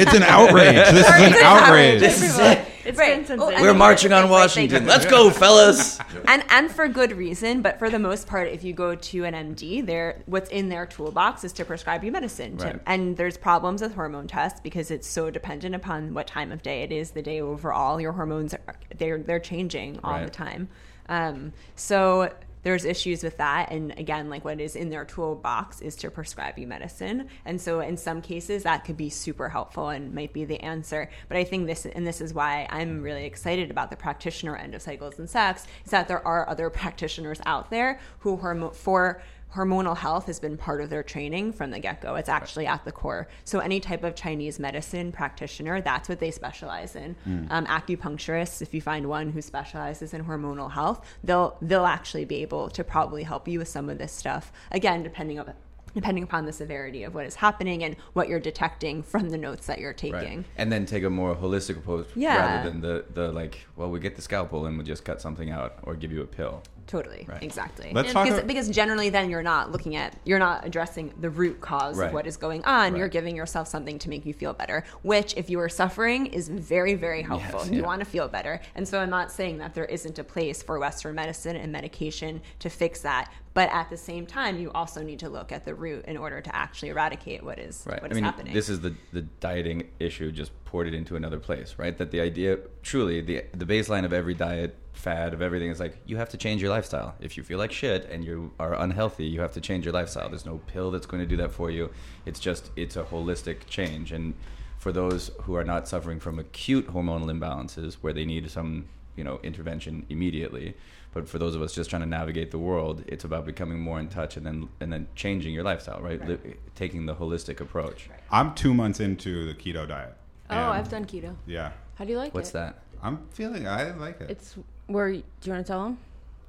[0.00, 0.74] It's an outrage.
[0.90, 2.00] This is an outrage.
[2.00, 2.60] This is it.
[2.84, 3.26] It's Right.
[3.26, 4.86] been Well, We're marching on the like, Washington.
[4.86, 5.98] Let's go, fellas.
[6.28, 7.62] and and for good reason.
[7.62, 10.86] But for the most part, if you go to an MD, their what's in their
[10.86, 12.56] toolbox is to prescribe you medicine.
[12.58, 12.80] To- Right.
[12.86, 16.82] And there's problems with hormone tests because it's so dependent upon what time of day
[16.82, 17.12] it is.
[17.12, 20.68] The day overall, your hormones are they're they're changing all the time.
[21.08, 22.30] Um, so
[22.68, 23.72] there's issues with that.
[23.72, 27.28] And again like what is in their toolbox is to prescribe you medicine.
[27.46, 31.08] And so in some cases that could be super helpful and might be the answer.
[31.28, 34.74] But i think this and this is why i'm really excited about the practitioner end
[34.74, 39.22] of cycles and sex is that there are other practitioners out there who are for
[39.54, 42.14] hormonal health has been part of their training from the get-go.
[42.16, 43.28] It's actually at the core.
[43.44, 47.16] So any type of chinese medicine practitioner that's what they specialize in.
[47.50, 52.36] Um, acupuncturists if you find one who specializes in hormonal health they'll they'll actually be
[52.42, 54.52] able to probably help you with some of this stuff.
[54.70, 55.52] Again depending on
[55.94, 59.66] depending upon the severity of what is happening and what you're detecting from the notes
[59.66, 60.38] that you're taking.
[60.38, 60.44] Right.
[60.58, 62.36] And then take a more holistic approach Yeah.
[62.36, 65.50] rather than the, the like, well, we get the scalpel and we just cut something
[65.50, 66.62] out or give you a pill.
[66.88, 67.26] Totally.
[67.28, 67.42] Right.
[67.42, 67.90] Exactly.
[67.92, 71.30] Let's talk because, about- because generally then you're not looking at you're not addressing the
[71.30, 72.06] root cause Right.
[72.08, 72.96] of what is going on.
[72.96, 76.48] You're giving yourself something to make you feel better, which if you are suffering is
[76.48, 77.60] very very helpful.
[77.60, 77.86] Yes, you yeah.
[77.86, 78.60] want to feel better.
[78.74, 82.40] And so I'm not saying that there isn't a place for western medicine and medication
[82.60, 85.74] to fix that, but at the same time you also need to look at the
[85.74, 88.00] root in order to actually eradicate what is Right.
[88.00, 88.54] what I mean, happening.
[88.54, 91.96] this is the the dieting issue just ported into another place, right?
[91.98, 95.96] That the idea, truly, the the baseline of every diet fad of everything is like
[96.06, 97.14] you have to change your lifestyle.
[97.20, 100.28] If you feel like shit and you are unhealthy, you have to change your lifestyle.
[100.28, 101.90] There's no pill that's going to do that for you.
[102.26, 104.12] It's just it's a holistic change.
[104.12, 104.34] And
[104.78, 108.86] for those who are not suffering from acute hormonal imbalances where they need some
[109.16, 110.74] you know intervention immediately.
[111.14, 113.98] But for those of us just trying to navigate the world, it's about becoming more
[113.98, 116.20] in touch and then and then changing your lifestyle, right?
[116.28, 118.10] Li- taking the holistic approach.
[118.30, 120.14] I'm two months into the keto diet.
[120.50, 121.36] Oh, I've done keto.
[121.46, 122.54] Yeah, How do you like What's it?
[122.54, 122.82] that?
[123.02, 123.68] I'm feeling.
[123.68, 124.30] I like it.
[124.30, 124.56] It's
[124.88, 125.12] where.
[125.12, 125.98] Do you want to tell them?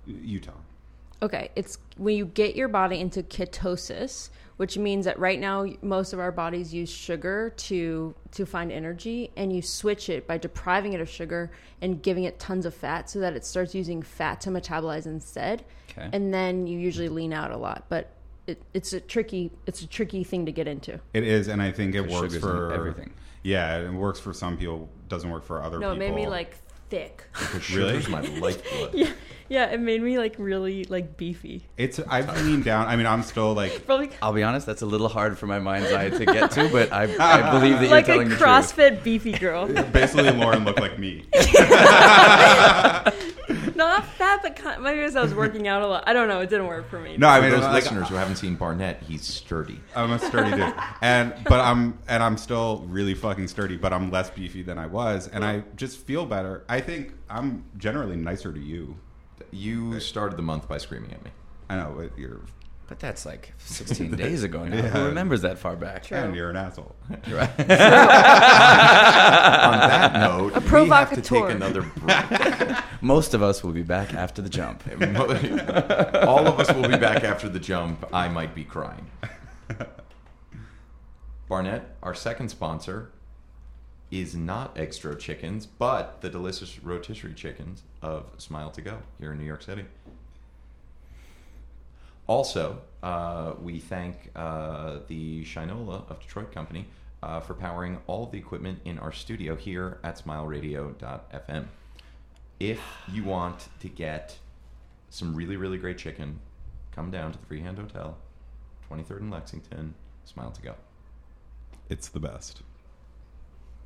[0.06, 0.60] you tell.
[1.22, 6.14] Okay, it's when you get your body into ketosis, which means that right now most
[6.14, 10.94] of our bodies use sugar to to find energy, and you switch it by depriving
[10.94, 14.42] it of sugar and giving it tons of fat, so that it starts using fat
[14.42, 15.64] to metabolize instead.
[15.92, 16.10] Okay.
[16.14, 18.12] And then you usually lean out a lot, but
[18.48, 21.00] it, it's a tricky it's a tricky thing to get into.
[21.14, 23.14] It is, and I think it works for everything.
[23.44, 24.90] Yeah, it works for some people.
[25.10, 26.06] Doesn't work for other No, people.
[26.06, 26.56] it made me like
[26.90, 27.24] thick.
[27.34, 28.02] Because Really?
[28.02, 28.94] sugar's my lifeblood.
[28.94, 29.10] yeah,
[29.48, 31.64] yeah, it made me like really like beefy.
[31.78, 32.00] It's.
[32.08, 32.88] I've leaned down.
[32.88, 33.86] I mean, I'm still like.
[33.88, 36.70] Probably I'll be honest, that's a little hard for my mind's eye to get to,
[36.70, 38.48] but I, I believe that you're like a telling the truth.
[38.48, 39.68] CrossFit beefy girl.
[39.68, 41.26] Basically, Lauren looked like me.
[43.80, 46.04] Not fat, but kind maybe because I was working out a lot.
[46.06, 46.42] I don't know.
[46.42, 47.16] It didn't work for me.
[47.16, 49.80] No, I mean, those like, listeners who haven't seen Barnett, he's sturdy.
[49.96, 54.12] I'm a sturdy dude, and but I'm and I'm still really fucking sturdy, but I'm
[54.12, 56.66] less beefy than I was, and I just feel better.
[56.68, 58.98] I think I'm generally nicer to you.
[59.52, 61.32] You started the month by screaming at me.
[61.70, 62.42] I know but you're
[62.90, 64.82] But that's like 16 days ago now.
[64.82, 66.12] Who remembers that far back?
[66.12, 66.96] And you're an asshole.
[67.30, 67.50] Right.
[67.60, 67.68] On
[69.78, 72.78] that note, A we have to take another break.
[73.02, 74.84] Most of us will be back after the jump.
[76.28, 78.08] All of us will be back after the jump.
[78.12, 79.06] I might be crying.
[81.48, 83.12] Barnett, our second sponsor,
[84.10, 89.38] is not Extra Chickens, but the delicious rotisserie chickens of Smile to Go here in
[89.38, 89.86] New York City.
[92.30, 96.86] Also, uh, we thank uh, the Shinola of Detroit Company
[97.24, 101.66] uh, for powering all of the equipment in our studio here at smileradio.fm.
[102.60, 102.80] If
[103.12, 104.38] you want to get
[105.10, 106.40] some really, really great chicken,
[106.92, 108.16] come down to the Freehand Hotel,
[108.92, 110.76] 23rd in Lexington, Smile to Go.
[111.90, 112.62] It's the best.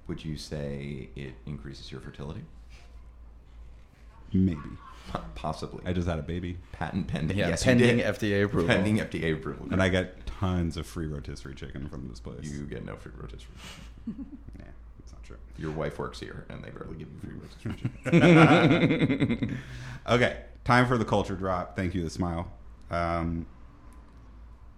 [0.08, 2.44] Would you say it increases your fertility?
[4.34, 4.60] Maybe.
[5.36, 5.84] Possibly.
[5.86, 7.38] I just had a baby, Patent pending.
[7.38, 8.06] Yeah, yes, you pending did.
[8.16, 8.68] FDA approval.
[8.70, 9.68] Pending FDA approval.
[9.72, 12.46] and I get tons of free rotisserie chicken from this place.
[12.50, 13.52] You get no free rotisserie.
[14.08, 14.66] yeah,
[15.00, 15.38] it's not true.
[15.58, 19.60] Your wife works here, and they barely give you free rotisserie chicken.
[20.10, 21.76] Okay, time for the culture drop.
[21.78, 22.52] Thank you, the smile.
[22.92, 23.46] Um,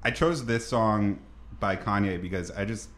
[0.03, 1.19] I chose this song
[1.59, 2.89] by Kanye because I just,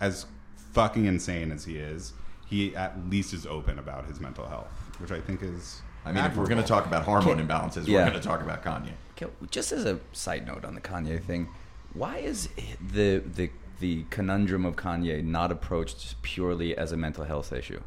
[0.00, 0.26] as
[0.72, 2.12] fucking insane as he is,
[2.46, 5.80] he at least is open about his mental health, which I think is.
[6.04, 8.04] I mean, if we're going to talk about hormone imbalances, Yeah.
[8.04, 8.90] we're going to talk about Kanye.
[9.16, 11.48] Okay, Just as a side note on the Kanye thing,
[11.92, 12.48] why is
[12.92, 13.50] the the
[13.80, 17.80] the conundrum of Kanye not approached purely as a mental health issue?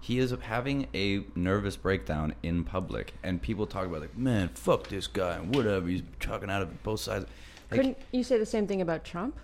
[0.00, 4.88] He is having a nervous breakdown in public, and people talk about like, man, fuck
[4.88, 5.86] this guy, and whatever.
[5.88, 7.26] He's talking out of both sides.
[7.70, 9.38] Like, Couldn't you say the same thing about Trump?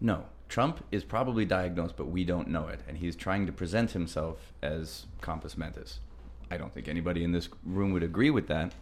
[0.00, 3.92] no, Trump is probably diagnosed, but we don't know it, and he's trying to present
[3.92, 6.00] himself as compos mentis.
[6.52, 8.74] I don't think anybody in this room would agree with that.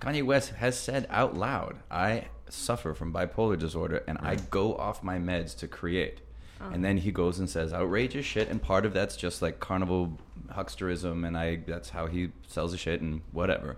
[0.00, 5.02] Kanye West has said out loud, "I suffer from bipolar disorder, and I go off
[5.02, 6.22] my meds to create."
[6.60, 6.70] Oh.
[6.70, 10.18] And then he goes and says outrageous shit, and part of that's just like carnival
[10.52, 13.76] hucksterism, and I that's how he sells the shit and whatever.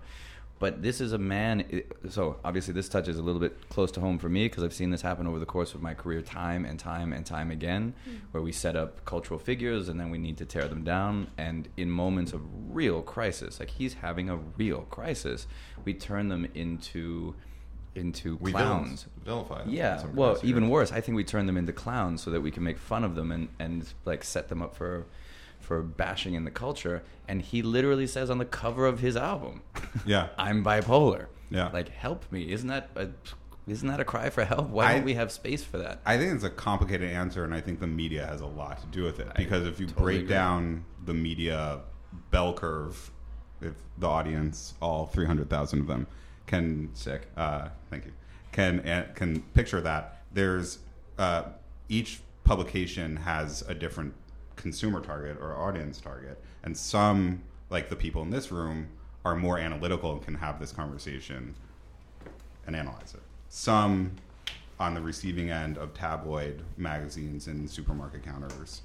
[0.61, 1.81] But this is a man.
[2.09, 4.91] So obviously, this touches a little bit close to home for me because I've seen
[4.91, 8.17] this happen over the course of my career, time and time and time again, hmm.
[8.29, 11.31] where we set up cultural figures and then we need to tear them down.
[11.35, 15.47] And in moments of real crisis, like he's having a real crisis,
[15.83, 17.33] we turn them into
[17.95, 19.07] into We clowns.
[19.25, 20.05] vilify them Yeah.
[20.13, 22.77] Well, even worse, I think we turn them into clowns so that we can make
[22.77, 25.07] fun of them and and like set them up for
[25.61, 27.03] for bashing in the culture.
[27.27, 29.61] And he literally says on the cover of his album,
[30.05, 30.29] Yeah.
[30.37, 31.27] I'm bipolar.
[31.49, 31.69] Yeah.
[31.71, 32.51] Like, help me.
[32.51, 33.09] Isn't that a,
[33.67, 34.69] isn't that a cry for help?
[34.69, 35.99] Why I- don't we have space for that?
[36.05, 38.87] I think it's a complicated answer, and I think the media has a lot to
[38.87, 39.27] do with it.
[39.35, 40.29] Because if you totally break agree.
[40.29, 41.79] down the media
[42.31, 43.11] bell curve,
[43.61, 46.07] if the audience, all 300,000 of them,
[46.47, 47.27] can Sick.
[47.37, 48.11] uh, thank you,
[48.51, 50.79] can uh, can picture that there's
[51.17, 51.43] uh,
[51.87, 54.13] each publication has a different
[54.61, 58.87] consumer target or audience target, and some like the people in this room
[59.25, 61.55] are more analytical and can have this conversation
[62.67, 63.21] and analyze it.
[63.49, 64.11] Some
[64.79, 68.81] on the receiving end of tabloid magazines and supermarket counters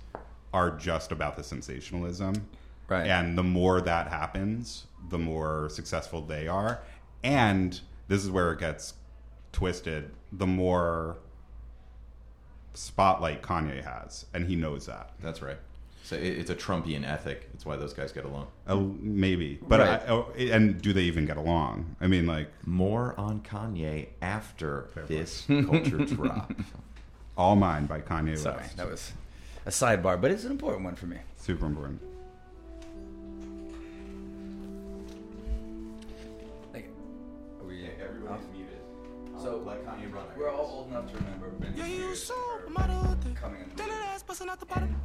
[0.53, 2.47] are just about the sensationalism.
[2.89, 3.07] Right.
[3.07, 6.81] And the more that happens, the more successful they are.
[7.25, 8.95] And this is where it gets
[9.53, 10.11] twisted.
[10.33, 11.17] The more
[12.77, 15.11] spotlight Kanye has, and he knows that.
[15.23, 15.57] That's right.
[16.05, 17.49] So it, it's a Trumpian ethic.
[17.55, 18.47] It's why those guys get along.
[18.69, 20.01] Uh, maybe, but Right.
[20.03, 21.97] I, oh, and do they even get along?
[22.01, 26.53] I mean, like More on Kanye after Fair this culture drop.
[27.37, 28.77] "All Mine" by Kanye Sorry, West.
[28.77, 29.13] that was
[29.67, 31.17] a sidebar, but it's an important one for me.
[31.37, 32.01] Super important.
[39.47, 40.25] So, let Kanye run.
[40.37, 42.35] we're all old enough to remember Britney Yeah, you Spears so
[42.67, 43.37] and I'm out her of it.
[43.37, 43.91] coming in.
[44.13, 45.01] Ass busting out the bottom.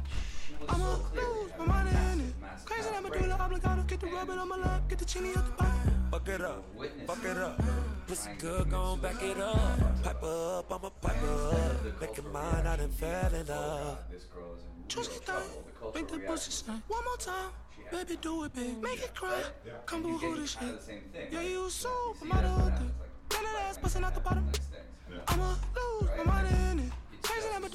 [0.68, 0.84] I'ma
[1.14, 2.34] lose my having a money in it.
[2.64, 3.28] Crazy, massive I'ma do breakdown.
[3.50, 3.86] the obligato.
[3.86, 4.88] Get the rubbing on my lap.
[4.88, 6.08] Get the chini out the bottom.
[6.10, 6.64] Fuck it up.
[6.74, 7.62] Witness Fuck it up.
[8.08, 10.02] Pussy trying good, gon' back it up.
[10.02, 12.00] Pipe up, I'ma pipe up.
[12.00, 13.98] Making mine, I done fell in love.
[14.10, 15.40] This girl is in real Juicy trouble.
[15.42, 16.82] thing, make the reaction pussy was- sing.
[16.88, 17.50] One more time,
[17.92, 18.82] baby, do it big.
[18.82, 19.40] Make it cry.
[19.86, 20.60] Come You boo hoo this shit.
[20.78, 21.28] the same thing.
[21.30, 22.82] Yeah, you so You see I'm out of
[23.32, 23.44] happens, it.
[23.44, 24.50] like, Then that ass busting out the bottom.
[25.28, 26.92] I'ma lose my money in it.
[27.22, 27.68] Crazy, I'ma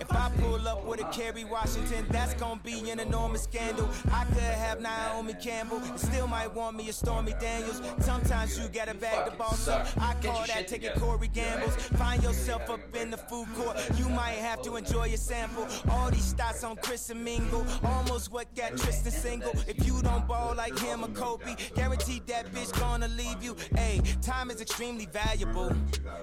[0.00, 3.88] If I pull up with a Kerry Washington, that's gonna be an enormous scandal.
[4.12, 7.80] I could have Naomi Campbell, and still might want me a Stormy Daniels.
[8.00, 9.86] Sometimes you gotta bag the boss up.
[9.98, 11.74] I call that taking Corey Gambles.
[11.96, 15.66] Find yourself up in the food court, you might have to enjoy a sample.
[15.90, 19.52] All these stats on Christian Mingle, almost what got Tristan single.
[19.66, 23.56] If you don't ball like him or Kobe, guaranteed that bitch gonna leave you.
[23.76, 25.72] Hey, time is extremely valuable,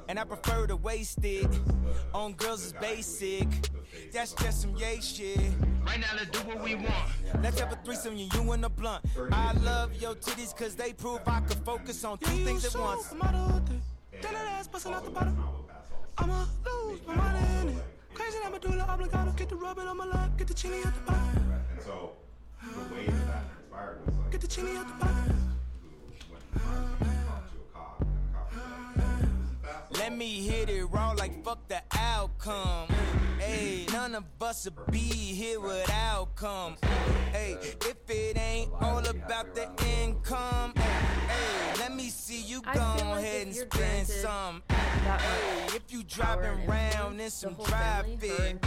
[0.07, 1.47] and I prefer to waste it
[2.13, 3.47] on girls is basic.
[4.11, 5.39] That's just some yay shit.
[5.85, 6.87] Right now, let's do what we want.
[7.41, 9.03] Let's have a threesome, you, you and a blunt.
[9.31, 13.13] I love your titties cause they prove I could focus on two things at once.
[16.17, 17.83] I'ma lose my mind in it.
[18.13, 19.35] Crazy, I'ma do the obligado.
[19.35, 20.37] Get the rubbing on my lap.
[20.37, 21.53] Get the chili at the bottom.
[21.73, 22.11] And so
[22.61, 25.51] the way that that transpired was like Get the chili at the bottom.
[29.97, 32.87] Let me hit it raw like fuck the outcome.
[33.39, 36.75] Hey, none of us would be here without come.
[37.31, 39.69] Hey, if it ain't all about the
[39.99, 44.63] income, hey, let me see you go ahead and spend some.
[45.03, 48.63] That much if you driving and around in some the whole drive family, fit,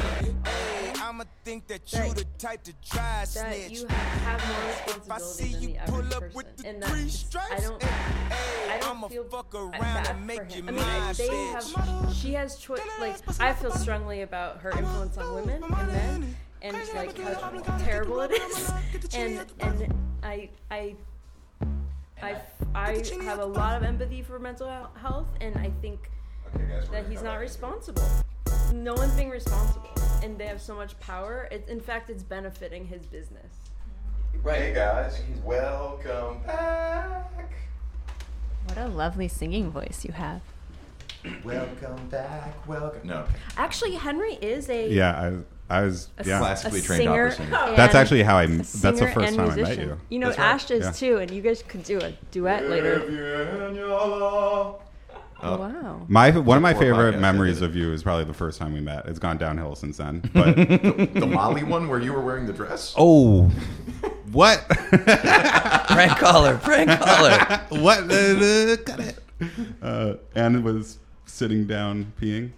[0.46, 3.70] hey, I'ma think that you the type to try snitch.
[3.70, 6.32] you have more If I see you pull up person.
[6.34, 7.82] with the and three stripes, I don't.
[7.82, 10.64] hey, I don't I'ma feel fuck around and make you.
[10.66, 11.74] I mean, my they bitch.
[11.74, 12.14] have.
[12.14, 12.80] She has choice.
[13.00, 18.20] Like I feel strongly about her influence on women and men, and like how terrible
[18.20, 18.72] it is.
[19.14, 20.96] And and I I.
[22.22, 22.40] I,
[22.74, 26.13] I have a lot of empathy for mental health, and I think okay, guys, we're
[26.90, 28.02] that he's not responsible.
[28.72, 29.90] No one's being responsible,
[30.22, 31.48] and they have so much power.
[31.50, 33.52] It, in fact, it's benefiting his business.
[34.42, 34.58] Right.
[34.60, 37.52] Hey guys, welcome back.
[38.66, 40.40] What a lovely singing voice you have.
[41.44, 42.66] Welcome back.
[42.68, 43.08] Welcome.
[43.08, 43.24] No.
[43.56, 46.38] Actually, Henry is a Yeah, I, I was a, yeah.
[46.38, 47.12] Classically a trained singer.
[47.28, 47.56] opera singer.
[47.56, 48.46] and- That's actually how I.
[48.46, 49.98] That's the first and time I met you.
[50.10, 50.46] You know, That's right.
[50.54, 50.90] Ash is Yeah.
[50.92, 52.98] too, and you guys could do a duet later.
[55.44, 55.58] Oh.
[55.58, 56.04] Wow.
[56.08, 57.66] My one of my Or favorite podcast, memories yeah.
[57.66, 59.06] of you is probably the first time we met.
[59.06, 60.22] It's gone downhill since then.
[60.32, 62.94] But The Molly one where you were wearing the dress?
[62.96, 63.44] oh,
[64.32, 64.66] what?
[64.68, 67.38] prank caller, prank caller.
[67.80, 68.10] what?
[68.10, 69.18] Uh, uh, cut it.
[69.82, 72.52] Uh, and was sitting down peeing.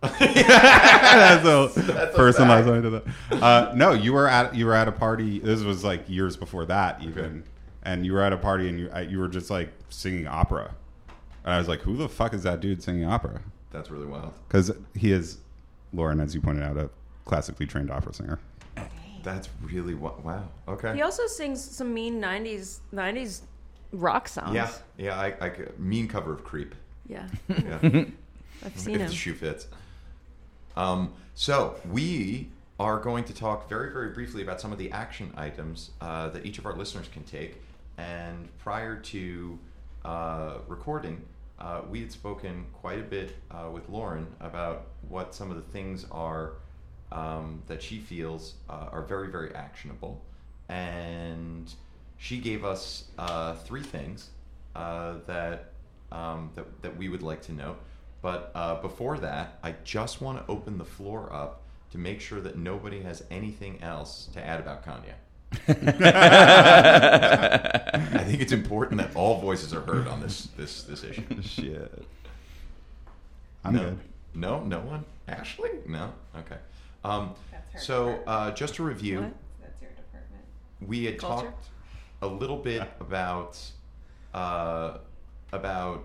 [0.00, 3.42] That's the first and last time I did that.
[3.42, 5.38] Uh, no, you were at you were at a party.
[5.38, 7.44] This was like years before that, even.
[7.84, 10.74] And you were at a party, and you I- you were just like singing opera.
[11.44, 14.34] And I was like, "Who the fuck is that dude singing opera?" That's really wild.
[14.48, 15.38] Because he is,
[15.92, 16.90] Lauren, as you pointed out, a
[17.24, 18.38] classically trained opera singer.
[19.22, 20.48] That's really wa- wow.
[20.68, 20.94] Okay.
[20.94, 23.42] He also sings some mean '90s '90s
[23.92, 24.54] rock songs.
[24.54, 25.18] Yeah, yeah.
[25.20, 26.74] I mean cover of Creep.
[27.08, 27.28] yeah.
[27.48, 27.78] Yeah.
[28.64, 29.08] I've seen if him.
[29.08, 29.66] the shoe fits.
[30.76, 35.32] Um, so we are going to talk very, very briefly about some of the action
[35.36, 37.56] items uh, that each of our listeners can take.
[37.98, 39.58] And prior to
[40.04, 41.22] uh, recording,
[41.62, 45.72] uh, we had spoken quite a bit uh, with Lauren about what some of the
[45.72, 46.54] things are
[47.12, 50.20] um, that she feels uh, are very, very actionable.
[50.68, 51.72] And
[52.16, 54.30] she gave us uh, three things
[54.74, 55.72] uh, that,
[56.10, 57.76] um, that that we would like to know.
[58.22, 62.40] But uh, before that, I just want to open the floor up to make sure
[62.40, 65.14] that nobody has anything else to add about Kanye.
[66.92, 71.22] I think it's important that all voices are heard on this this this issue.
[71.42, 72.04] Shit.
[73.64, 73.98] I'm no, good.
[74.34, 75.04] no, no one.
[75.28, 76.12] Ashley, no.
[76.36, 76.56] Okay.
[77.04, 77.34] Um,
[77.78, 79.32] so uh, just to review, What?
[79.62, 80.44] That's your department.
[80.86, 81.46] we had Culture?
[81.46, 81.66] talked
[82.22, 83.58] a little bit about
[84.34, 84.98] uh,
[85.52, 86.04] about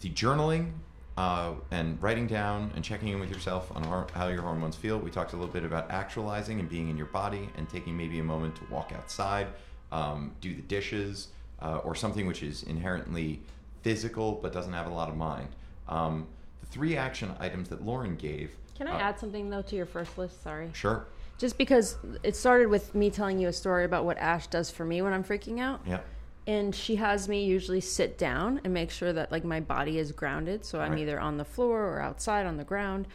[0.00, 0.72] the journaling
[1.16, 4.98] uh, and writing down and checking in with yourself on how your hormones feel.
[4.98, 8.18] We talked a little bit about actualizing and being in your body and taking maybe
[8.18, 9.46] a moment to walk outside,
[9.92, 11.28] um, do the dishes,
[11.62, 13.40] uh, or something which is inherently
[13.82, 15.48] physical but doesn't have a lot of mind.
[15.88, 16.26] Um,
[16.60, 18.50] the three action items that Lauren gave.
[18.76, 20.42] Can I uh, add something though to your first list?
[20.42, 20.68] Sorry.
[20.74, 21.06] Sure.
[21.38, 24.84] Just because it started with me telling you a story about what Ash does for
[24.84, 25.80] me when I'm freaking out.
[25.86, 26.00] Yeah.
[26.46, 30.12] And she has me usually sit down and make sure that like my body is
[30.12, 30.64] grounded.
[30.64, 31.00] So i'm Right.
[31.00, 33.06] either on the floor or outside on the ground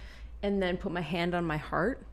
[0.44, 2.04] and then put my hand on my heart.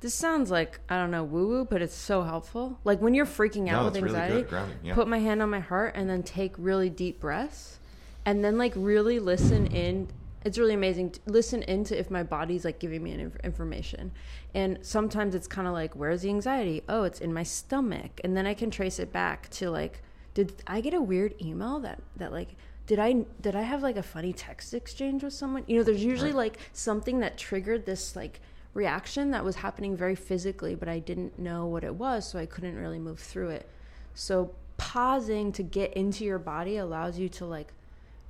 [0.00, 2.78] This sounds like i don't know woo woo but it's so helpful.
[2.84, 4.94] Like when you're freaking out No, with really anxiety grounding, yeah.
[4.94, 7.78] put my hand on my heart and then take really deep breaths.
[8.24, 10.08] And then like really listen in.
[10.44, 14.12] It's really amazing to listen into if my body's like giving me inf- information.
[14.54, 16.82] And sometimes it's kind of like where's the anxiety?
[16.88, 18.20] Oh it's in my stomach.
[18.24, 20.02] And then i can trace it back to like
[20.36, 22.50] did i get a weird email that that like
[22.86, 25.64] did I did I have like a funny text exchange with someone?
[25.66, 28.40] You know, there's usually like something that triggered this like
[28.74, 32.46] reaction that was happening very physically, but I didn't know what it was, so I
[32.46, 33.68] couldn't really move through it.
[34.14, 37.72] So pausing to get into your body allows you to like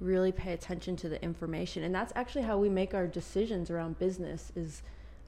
[0.00, 3.98] really pay attention to the information, and that's actually how we make our decisions around
[3.98, 4.52] business.
[4.56, 4.82] Is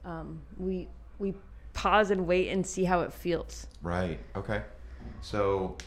[0.05, 0.87] um, we
[1.19, 1.35] we
[1.73, 3.67] pause and wait and see how it feels.
[3.83, 4.19] Right.
[4.35, 4.63] Okay.
[5.21, 5.77] So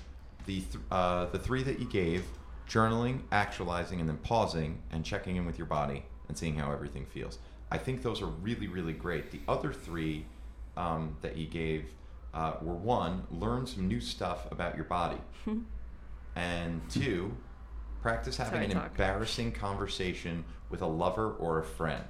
[0.47, 2.24] the th- uh, the three that you gave:
[2.68, 7.07] journaling, actualizing, and then pausing and checking in with your body and seeing how everything
[7.07, 7.38] feels.
[7.70, 9.30] I think those are really, really great.
[9.30, 10.26] The other three
[10.76, 11.86] um, that you gave
[12.34, 15.18] uh, were one, learn some new stuff about your body,
[16.36, 17.36] and two,
[18.01, 18.90] practice having an talk.
[18.90, 22.05] embarrassing conversation with a lover or a friend.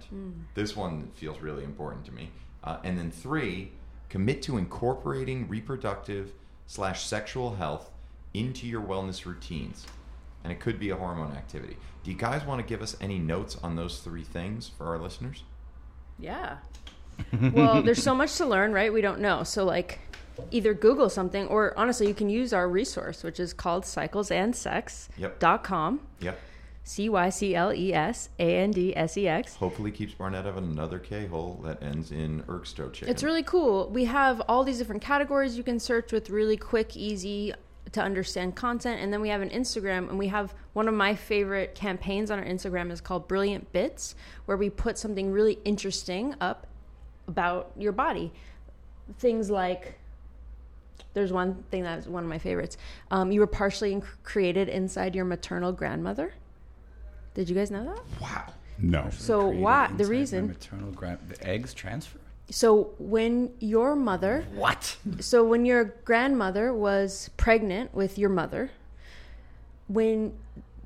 [0.55, 2.31] This one feels really important to me.
[2.65, 3.73] Uh, and then three,
[4.09, 6.33] commit to incorporating reproductive
[6.67, 7.91] slash sexual health
[8.35, 9.87] into your wellness routines.
[10.45, 11.77] And it could be a hormone activity.
[12.03, 14.99] Do you guys want to give us any notes on those three things for our
[14.99, 15.45] listeners?
[16.19, 16.57] Yeah.
[17.53, 18.93] well, there's so much to learn, right?
[18.93, 19.45] We don't know.
[19.45, 20.01] So, like,
[20.51, 26.01] either Google something or honestly, you can use our resource, which is called cyclesandsex.com.
[26.21, 26.25] Yep.
[26.25, 26.41] Yep.
[26.85, 29.55] C Y C L E S A N D S E X.
[29.55, 33.09] Hopefully keeps Barnett out of another K hole that ends in Ergsto chicken.
[33.09, 33.89] It's really cool.
[33.91, 37.55] We have all these different categories you can search with really quick, easy
[37.93, 39.01] to understand content.
[39.01, 42.39] And then we have an Instagram, and we have one of my favorite campaigns on
[42.39, 44.15] our Instagram is called Brilliant Bits,
[44.47, 46.67] where we put something really interesting up
[47.29, 48.33] about your body.
[49.19, 49.99] Things like
[51.15, 52.79] there's one thing that's one of my favorites.
[53.11, 56.35] Um, you were partially inc- created inside your maternal grandmother.
[57.35, 58.21] Did you guys know that?
[58.21, 58.53] wow.
[58.79, 59.11] No.
[59.11, 60.49] So why the reason?
[60.49, 62.19] maternal gra- the eggs transfer.
[62.53, 64.97] So when your mother What?
[65.21, 68.71] So when your grandmother was pregnant with your mother,
[69.89, 70.35] when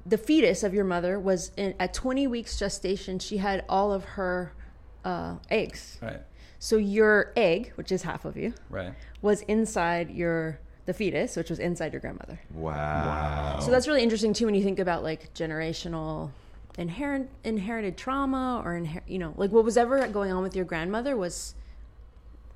[0.04, 4.04] the fetus of your mother was in, at 20 weeks gestation, she had all of
[4.04, 4.52] her
[5.04, 5.98] uh, eggs.
[6.00, 6.20] Right.
[6.60, 8.94] So your egg, which is half of you, Right.
[9.20, 12.38] was inside your the fetus, which was inside your grandmother.
[12.54, 13.58] Wow.
[13.60, 16.30] So that's really interesting too when you think about like generational
[16.78, 20.64] inherent inherited trauma or inher- you know like what was ever going on with your
[20.64, 21.54] grandmother was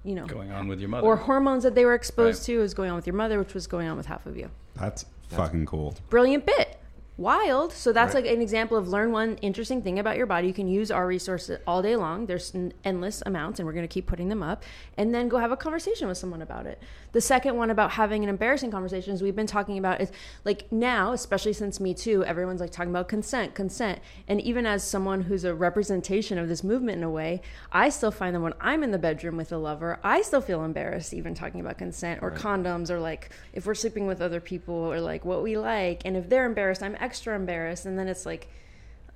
[0.05, 1.07] you know Going on with your mother.
[1.07, 2.55] or hormones that they were exposed Right.
[2.55, 4.51] to was going on with your mother, which was going on with half of you.
[4.75, 5.95] That's fucking cool.
[6.09, 6.80] Brilliant bit.
[7.21, 7.73] Wild.
[7.75, 8.25] So that's Right.
[8.25, 10.47] like an example of learn one interesting thing about your body.
[10.47, 12.25] You can use our resources all day long.
[12.25, 14.63] There's n- endless amounts, and we're going to keep putting them up.
[14.97, 16.81] And then go have a conversation with someone about it.
[17.13, 20.11] The second one about having an embarrassing conversation is we've been talking about is
[20.47, 23.99] like now, especially since Me Too, everyone's like talking about consent, consent.
[24.27, 28.11] And even as someone who's a representation of this movement in a way, I still
[28.13, 31.35] find that when I'm in the bedroom with a lover, I still feel embarrassed even
[31.35, 35.27] talking about consent or condoms or like if we're sleeping with other people or like
[35.27, 36.01] what we like.
[36.07, 37.87] And if they're embarrassed, I'm extra embarrassed.
[37.87, 38.49] And then it's like,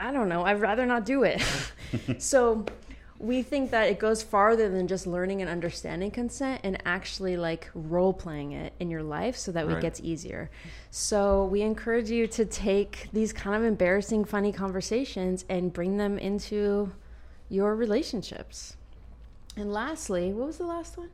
[0.01, 1.41] I don't know, I'd rather not do it.
[2.19, 2.67] so
[3.21, 7.71] we think that it goes farther than just learning and understanding consent and actually like
[7.73, 9.77] role playing it in your life so that Right.
[9.79, 10.51] it gets easier.
[10.91, 16.19] So we encourage you to take these kind of embarrassing, funny conversations and bring them
[16.19, 16.91] into
[17.49, 18.77] your relationships.
[19.57, 21.11] And lastly, what was the last one?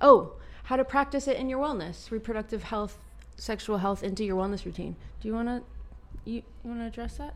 [0.00, 0.32] Oh,
[0.64, 2.96] how to practice it in your wellness, reproductive health,
[3.36, 4.96] sexual health into your wellness routine.
[5.20, 5.62] Do you want to
[6.24, 7.34] you, you want to address that?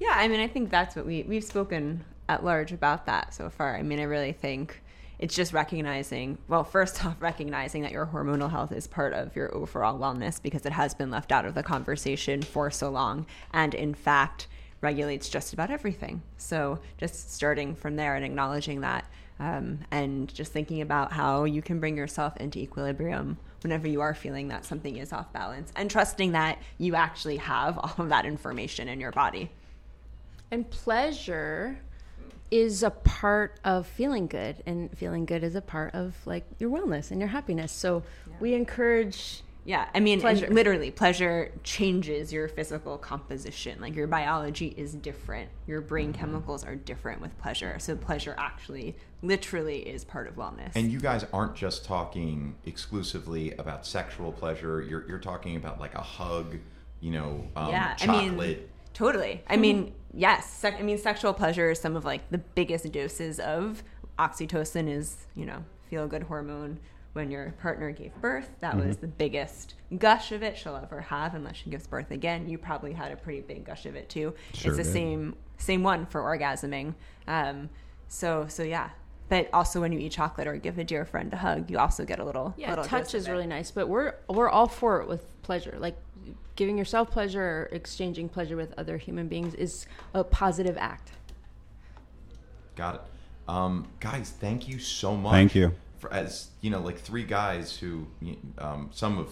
[0.00, 3.50] Yeah, I mean, I think that's what we we've spoken at large about that so
[3.50, 3.76] far.
[3.76, 4.82] I mean, I really think
[5.18, 9.54] it's just recognizing, well, first off, recognizing that your hormonal health is part of your
[9.54, 13.74] overall wellness because it has been left out of the conversation for so long, and
[13.74, 14.48] in fact,
[14.80, 16.22] regulates just about everything.
[16.36, 21.62] So, just starting from there and acknowledging that, um, and just thinking about how you
[21.62, 25.90] can bring yourself into equilibrium whenever you are feeling that something is off balance, and
[25.90, 29.50] trusting that you actually have all of that information in your body.
[30.50, 31.78] And pleasure
[32.50, 36.70] is a part of feeling good, and feeling good is a part of like your
[36.70, 37.72] wellness and your happiness.
[37.72, 38.02] So
[38.38, 39.42] we encourage.
[39.66, 40.48] Yeah, I mean, Pleasure.
[40.50, 43.80] literally, pleasure changes your physical composition.
[43.80, 47.78] Like your biology is different, your brain chemicals are different with pleasure.
[47.78, 50.72] So pleasure actually, literally, is part of wellness.
[50.74, 54.82] And you guys aren't just talking exclusively about sexual pleasure.
[54.82, 56.58] You're you're talking about like a hug,
[57.00, 58.18] you know, um, yeah, chocolate.
[58.18, 59.42] I mean, totally.
[59.48, 60.50] I mean, yes.
[60.50, 63.82] Sec- I mean, sexual pleasure is some of like the biggest doses of
[64.18, 64.90] oxytocin.
[64.90, 66.80] Is you know feel good hormone.
[67.14, 71.34] When your partner gave birth, that was the biggest gush of it she'll ever have,
[71.34, 72.48] unless she gives birth again.
[72.48, 74.34] You probably had a pretty big gush of it too.
[74.52, 74.92] Sure it's the did.
[74.92, 76.94] same same one for orgasming.
[77.28, 77.70] Um,
[78.08, 78.90] so so yeah,
[79.28, 82.04] but also when you eat chocolate or give a dear friend a hug, you also
[82.04, 85.08] get a little Yeah, little touch is really nice, but we're we're all for it
[85.08, 85.76] with pleasure.
[85.78, 85.96] Like
[86.56, 91.12] giving yourself pleasure or exchanging pleasure with other human beings is a positive act.
[92.74, 93.00] Got it.
[93.46, 95.32] Um, guys, thank you so much.
[95.32, 95.72] Thank you.
[96.04, 98.06] For, as you know, like three guys who
[98.58, 99.28] um, some of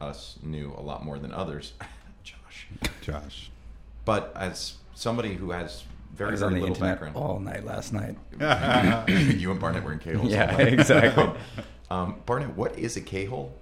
[0.00, 1.72] us knew a lot more than others.
[2.24, 2.66] Josh.
[3.00, 3.50] Josh.
[4.04, 7.38] But as somebody who has I very was very on the little internet background, all
[7.38, 8.16] night last night.
[9.38, 10.32] you and Barnett were in K-holes.
[10.32, 11.30] Yeah, exactly.
[11.90, 13.54] um, Barnett, what is a K-hole?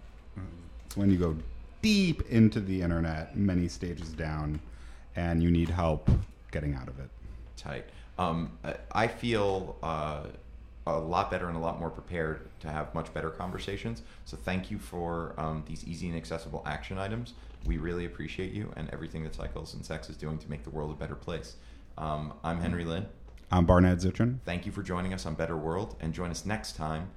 [0.87, 1.37] It's when you go
[1.83, 4.59] deep into the internet, many stages down,
[5.17, 6.09] and you need help
[6.51, 7.11] getting out of it.
[7.59, 7.85] Tight.
[8.19, 10.21] Um, I- I feel uh,
[10.87, 14.03] a lot better and a lot more prepared to have much better conversations.
[14.25, 17.35] So thank you for um, these easy and accessible action items.
[17.65, 20.71] We really appreciate you and everything that Cycles and Sex is doing to make the
[20.71, 21.57] world a better place.
[21.97, 23.07] Um, I'm Henry Lynn.
[23.51, 24.41] I'm Barnett Zitrin.
[24.45, 27.11] Thank you for joining us on Better World, and join us next time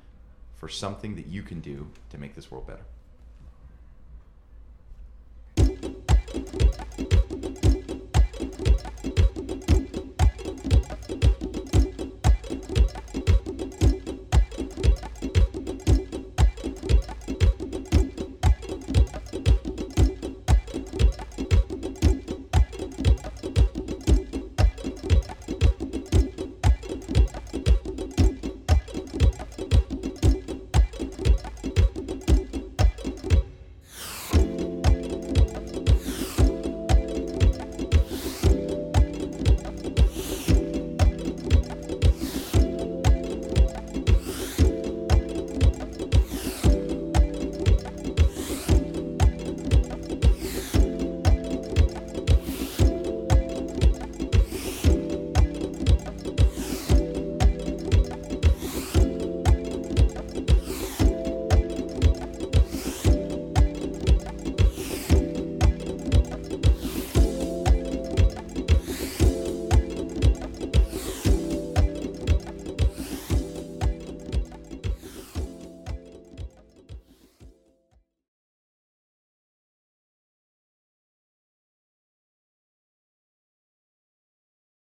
[0.56, 2.84] for something that you can do to make this world better.